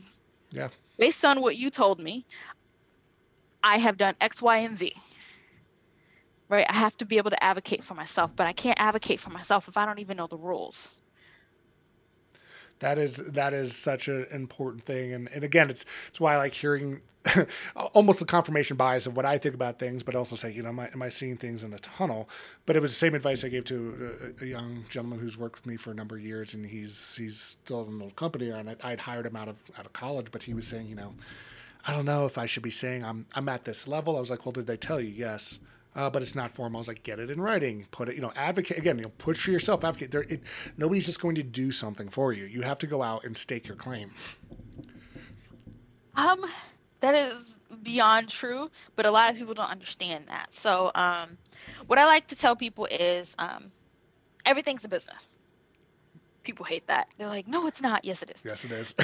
Yeah. 0.51 0.69
Based 0.99 1.25
on 1.25 1.41
what 1.41 1.57
you 1.57 1.71
told 1.71 2.01
me, 2.01 2.27
I 3.63 3.79
have 3.79 3.97
done 3.97 4.17
X, 4.21 4.43
Y, 4.43 4.59
and 4.59 4.77
Z. 4.77 4.95
Right? 6.49 6.67
I 6.69 6.75
have 6.75 6.97
to 6.99 7.05
be 7.05 7.17
able 7.17 7.31
to 7.31 7.43
advocate 7.43 7.83
for 7.83 7.95
myself, 7.95 8.33
but 8.35 8.47
I 8.47 8.53
can't 8.53 8.79
advocate 8.81 9.21
for 9.21 9.31
myself 9.31 9.69
if 9.69 9.77
I 9.77 9.87
don't 9.87 10.01
even 10.01 10.17
know 10.17 10.27
the 10.27 10.37
rules. 10.37 11.01
That 12.83 12.99
is 12.99 13.17
that 13.17 13.55
is 13.55 13.77
such 13.77 14.09
an 14.09 14.27
important 14.33 14.85
thing, 14.85 15.13
and, 15.13 15.29
and 15.33 15.45
again, 15.45 15.71
it's 15.71 15.85
it's 16.09 16.19
why 16.19 16.35
I 16.35 16.37
like 16.37 16.55
hearing 16.55 17.01
almost 17.95 18.19
the 18.19 18.25
confirmation 18.25 18.77
bias 18.77 19.07
of 19.07 19.17
what 19.17 19.25
I 19.25 19.39
think 19.39 19.55
about 19.55 19.79
things, 19.79 20.03
but 20.03 20.17
also 20.17 20.35
say, 20.35 20.51
you 20.51 20.65
know, 20.65 20.71
am 20.71 20.81
I, 20.81 20.89
am 20.89 21.01
I 21.01 21.09
seeing 21.09 21.37
things 21.37 21.63
in 21.63 21.73
a 21.73 21.79
tunnel? 21.79 22.29
But 22.67 22.75
it 22.75 22.83
was 22.83 22.91
the 22.91 22.97
same 22.97 23.15
advice 23.15 23.45
I 23.45 23.49
gave 23.51 23.65
to 23.67 24.35
a, 24.41 24.45
a, 24.45 24.47
young 24.49 24.85
gentleman 24.91 25.21
who's 25.21 25.39
worked 25.39 25.61
with 25.61 25.67
me 25.67 25.77
for 25.77 25.93
a 25.93 25.95
number 25.95 26.17
of 26.17 26.23
years, 26.23 26.55
and 26.55 26.67
he's 26.67 27.15
he's 27.17 27.41
still 27.41 27.83
in 27.85 27.95
an 27.95 28.03
old 28.03 28.17
company, 28.17 28.51
and 28.51 28.71
I, 28.71 28.77
I'd 28.83 29.01
hired 29.01 29.27
him 29.27 29.37
out 29.37 29.49
of 29.49 29.71
out 29.79 29.87
of 29.87 29.93
college, 29.93 30.29
but 30.33 30.43
he 30.43 30.55
was 30.55 30.67
saying, 30.67 30.89
you 30.89 30.97
know, 30.97 31.15
I 31.87 31.93
don't 31.93 32.05
know 32.05 32.27
if 32.27 32.37
I 32.37 32.47
should 32.47 32.65
be 32.65 32.71
saying 32.71 33.05
I'm 33.05 33.27
I'm 33.35 33.49
at 33.49 33.65
this 33.65 33.87
level. 33.87 34.17
I 34.17 34.21
was 34.21 34.31
like, 34.31 34.45
well, 34.45 34.53
did 34.53 34.67
they 34.67 34.77
tell 34.77 35.01
you? 35.01 35.11
Yes. 35.11 35.61
Uh, 35.95 36.09
but 36.09 36.23
it's 36.23 36.35
not 36.35 36.53
formal. 36.53 36.79
I 36.79 36.81
was 36.81 36.89
like, 36.89 37.03
get 37.03 37.21
it 37.21 37.31
in 37.31 37.41
writing, 37.41 37.87
put 37.91 38.09
it, 38.09 38.15
you 38.15 38.23
know, 38.23 38.33
advocate 38.35 38.79
again, 38.79 38.97
you 38.97 39.05
know, 39.05 39.13
push 39.19 39.45
for 39.45 39.51
yourself, 39.51 39.85
advocate. 39.85 40.11
There, 40.11 40.23
it, 40.23 40.43
nobody's 40.77 41.05
just 41.05 41.21
going 41.21 41.35
to 41.35 41.43
do 41.43 41.71
something 41.71 42.09
for 42.09 42.33
you. 42.33 42.45
You 42.45 42.63
have 42.63 42.79
to 42.79 42.87
go 42.87 43.03
out 43.03 43.25
and 43.25 43.37
stake 43.37 43.67
your 43.69 43.77
claim. 43.77 44.13
Um, 46.17 46.45
that 47.01 47.15
is 47.15 47.59
beyond 47.83 48.29
true, 48.29 48.71
but 48.97 49.07
a 49.07 49.11
lot 49.11 49.31
of 49.31 49.37
people 49.37 49.55
don't 49.55 49.71
understand 49.71 50.25
that. 50.29 50.55
So, 50.55 50.91
um, 50.95 51.37
what 51.87 51.99
I 51.99 52.07
like 52.07 52.29
to 52.29 52.37
tell 52.37 52.57
people 52.57 52.87
is 52.87 53.35
um, 53.39 53.71
everything's 54.47 54.85
a 54.85 54.89
business. 54.89 55.27
People 56.43 56.65
hate 56.65 56.87
that. 56.89 57.09
They're 57.19 57.29
like, 57.29 57.47
no, 57.47 57.67
it's 57.67 57.81
not. 57.81 58.05
Yes, 58.05 58.23
it 58.23 58.33
is. 58.35 58.45
Yes, 58.45 58.65
it 58.65 58.73
is. 58.73 58.95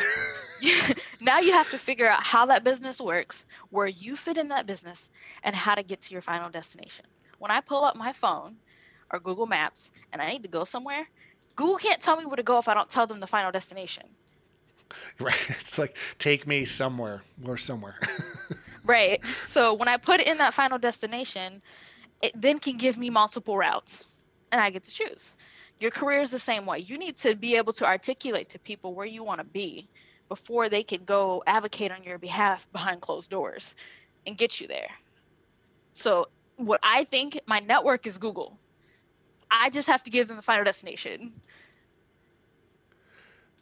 now 1.21 1.39
you 1.39 1.53
have 1.53 1.71
to 1.71 1.79
figure 1.79 2.09
out 2.09 2.23
how 2.23 2.47
that 2.47 2.65
business 2.65 3.01
works, 3.01 3.45
where 3.71 3.87
you 3.87 4.17
fit 4.17 4.39
in 4.39 4.49
that 4.49 4.67
business, 4.67 5.09
and 5.45 5.55
how 5.55 5.75
to 5.75 5.83
get 5.83 6.01
to 6.03 6.13
your 6.13 6.23
final 6.23 6.51
destination. 6.51 7.07
When 7.39 7.51
I 7.51 7.61
pull 7.61 7.85
up 7.85 7.97
my 7.97 8.13
phone 8.13 8.57
or 9.11 9.21
Google 9.21 9.47
Maps 9.47 9.93
and 10.13 10.21
I 10.21 10.31
need 10.31 10.43
to 10.43 10.49
go 10.49 10.65
somewhere, 10.65 11.07
Google 11.55 11.77
can't 11.77 12.01
tell 12.01 12.17
me 12.17 12.27
where 12.27 12.37
to 12.37 12.43
go 12.43 12.59
if 12.59 12.69
I 12.69 12.75
don't 12.75 12.89
tell 12.89 13.07
them 13.07 13.21
the 13.21 13.27
final 13.27 13.53
destination. 13.53 14.05
Right. 15.21 15.37
It's 15.51 15.77
like 15.77 15.99
take 16.19 16.47
me 16.47 16.65
somewhere 16.65 17.21
or 17.45 17.59
somewhere. 17.59 17.99
right. 18.85 19.21
So 19.45 19.75
when 19.75 19.87
I 19.87 19.99
put 19.99 20.21
in 20.21 20.39
that 20.39 20.55
final 20.55 20.79
destination, 20.79 21.61
it 22.23 22.33
then 22.35 22.59
can 22.59 22.79
give 22.79 22.97
me 22.97 23.11
multiple 23.11 23.59
routes 23.59 24.07
and 24.51 24.61
I 24.61 24.71
get 24.71 24.85
to 24.85 24.91
choose. 24.91 25.37
Your 25.81 25.91
career 25.91 26.21
is 26.21 26.31
the 26.31 26.39
same 26.39 26.67
way. 26.67 26.81
You 26.81 26.99
need 26.99 27.17
to 27.19 27.35
be 27.35 27.57
able 27.57 27.73
to 27.75 27.87
articulate 27.87 28.49
to 28.51 28.59
people 28.59 28.95
where 28.95 29.07
you 29.07 29.23
want 29.23 29.41
to 29.41 29.45
be 29.45 29.89
before 30.29 30.69
they 30.69 30.83
can 30.83 31.05
go 31.05 31.43
advocate 31.47 31.93
on 31.93 32.03
your 32.03 32.19
behalf 32.19 32.71
behind 32.73 33.01
closed 33.01 33.31
doors 33.31 33.75
and 34.27 34.37
get 34.37 34.61
you 34.61 34.67
there. 34.67 34.91
So 35.93 36.29
what 36.57 36.81
I 36.83 37.05
think 37.05 37.41
my 37.47 37.61
network 37.61 38.07
is 38.07 38.19
Google. 38.19 38.59
I 39.51 39.71
just 39.71 39.89
have 39.89 40.03
to 40.03 40.11
give 40.11 40.29
them 40.29 40.37
the 40.37 40.43
final 40.43 40.65
destination. 40.65 41.33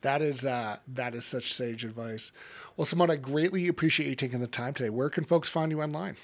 That 0.02 0.22
is 0.22 0.44
uh, 0.44 0.78
that 0.88 1.14
is 1.14 1.24
such 1.24 1.54
sage 1.54 1.84
advice. 1.84 2.32
Well, 2.76 2.84
Simone, 2.84 3.10
I 3.10 3.16
greatly 3.16 3.68
appreciate 3.68 4.08
you 4.08 4.14
taking 4.14 4.40
the 4.40 4.46
time 4.46 4.74
today. 4.74 4.90
Where 4.90 5.08
can 5.08 5.24
folks 5.24 5.48
find 5.48 5.70
you 5.72 5.82
online? 5.82 6.16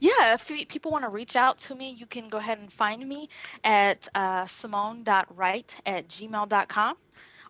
Yeah, 0.00 0.34
if 0.34 0.68
people 0.68 0.90
want 0.90 1.04
to 1.04 1.10
reach 1.10 1.36
out 1.36 1.58
to 1.58 1.74
me, 1.74 1.96
you 1.98 2.06
can 2.06 2.28
go 2.28 2.38
ahead 2.38 2.58
and 2.58 2.72
find 2.72 3.06
me 3.06 3.28
at 3.64 4.08
uh, 4.14 4.46
simone.wright 4.46 5.74
at 5.86 6.08
gmail.com, 6.08 6.96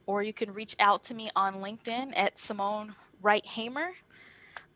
or 0.06 0.22
you 0.22 0.32
can 0.32 0.52
reach 0.52 0.76
out 0.78 1.04
to 1.04 1.14
me 1.14 1.30
on 1.36 1.56
LinkedIn 1.56 2.12
at 2.16 2.38
Simone 2.38 2.94
Wright 3.22 3.44
Hamor. 3.46 3.90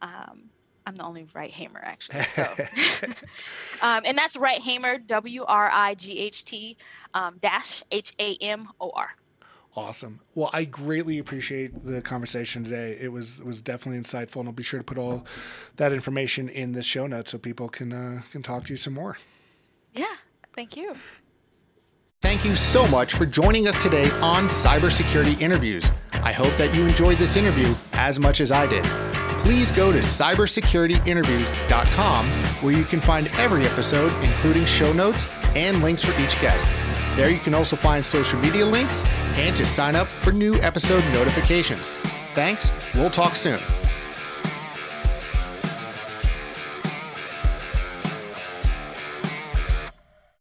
Um, 0.02 0.50
I'm 0.86 0.96
the 0.96 1.04
only 1.04 1.26
Wright 1.34 1.50
Hamor 1.50 1.80
actually. 1.82 2.24
So, 2.24 2.42
um, 3.82 4.02
and 4.04 4.16
that's 4.16 4.36
Wright 4.36 4.60
Hamor, 4.60 4.98
W 4.98 5.44
R 5.44 5.70
I 5.70 5.94
G 5.94 6.18
H 6.18 6.44
T 6.44 6.76
um, 7.14 7.36
dash 7.40 7.82
H 7.90 8.14
A 8.18 8.36
M 8.40 8.68
O 8.80 8.90
R. 8.90 9.10
Awesome. 9.76 10.18
Well, 10.34 10.50
I 10.52 10.64
greatly 10.64 11.18
appreciate 11.18 11.86
the 11.86 12.02
conversation 12.02 12.64
today. 12.64 12.98
It 13.00 13.12
was 13.12 13.38
it 13.40 13.46
was 13.46 13.60
definitely 13.60 14.00
insightful, 14.00 14.40
and 14.40 14.48
I'll 14.48 14.52
be 14.52 14.64
sure 14.64 14.80
to 14.80 14.84
put 14.84 14.98
all 14.98 15.24
that 15.76 15.92
information 15.92 16.48
in 16.48 16.72
the 16.72 16.82
show 16.82 17.06
notes 17.06 17.30
so 17.30 17.38
people 17.38 17.68
can 17.68 17.92
uh, 17.92 18.22
can 18.32 18.42
talk 18.42 18.64
to 18.64 18.72
you 18.72 18.76
some 18.76 18.94
more. 18.94 19.16
Yeah, 19.94 20.16
thank 20.56 20.76
you. 20.76 20.96
Thank 22.20 22.44
you 22.44 22.56
so 22.56 22.86
much 22.88 23.14
for 23.14 23.24
joining 23.24 23.66
us 23.66 23.82
today 23.82 24.10
on 24.20 24.48
Cybersecurity 24.48 25.40
Interviews. 25.40 25.90
I 26.12 26.32
hope 26.32 26.54
that 26.58 26.74
you 26.74 26.86
enjoyed 26.86 27.16
this 27.16 27.36
interview 27.36 27.74
as 27.94 28.20
much 28.20 28.42
as 28.42 28.52
I 28.52 28.66
did. 28.66 28.84
Please 29.38 29.70
go 29.70 29.90
to 29.90 30.00
cybersecurityinterviews.com 30.00 32.26
where 32.62 32.74
you 32.74 32.84
can 32.84 33.00
find 33.00 33.28
every 33.38 33.64
episode, 33.64 34.12
including 34.22 34.66
show 34.66 34.92
notes 34.92 35.30
and 35.54 35.82
links 35.82 36.04
for 36.04 36.12
each 36.20 36.38
guest. 36.42 36.66
There 37.20 37.28
you 37.28 37.38
can 37.38 37.52
also 37.52 37.76
find 37.76 38.04
social 38.04 38.38
media 38.38 38.64
links 38.64 39.04
and 39.34 39.54
to 39.54 39.66
sign 39.66 39.94
up 39.94 40.08
for 40.22 40.32
new 40.32 40.54
episode 40.62 41.04
notifications. 41.12 41.92
Thanks. 42.32 42.70
We'll 42.94 43.10
talk 43.10 43.36
soon. 43.36 43.60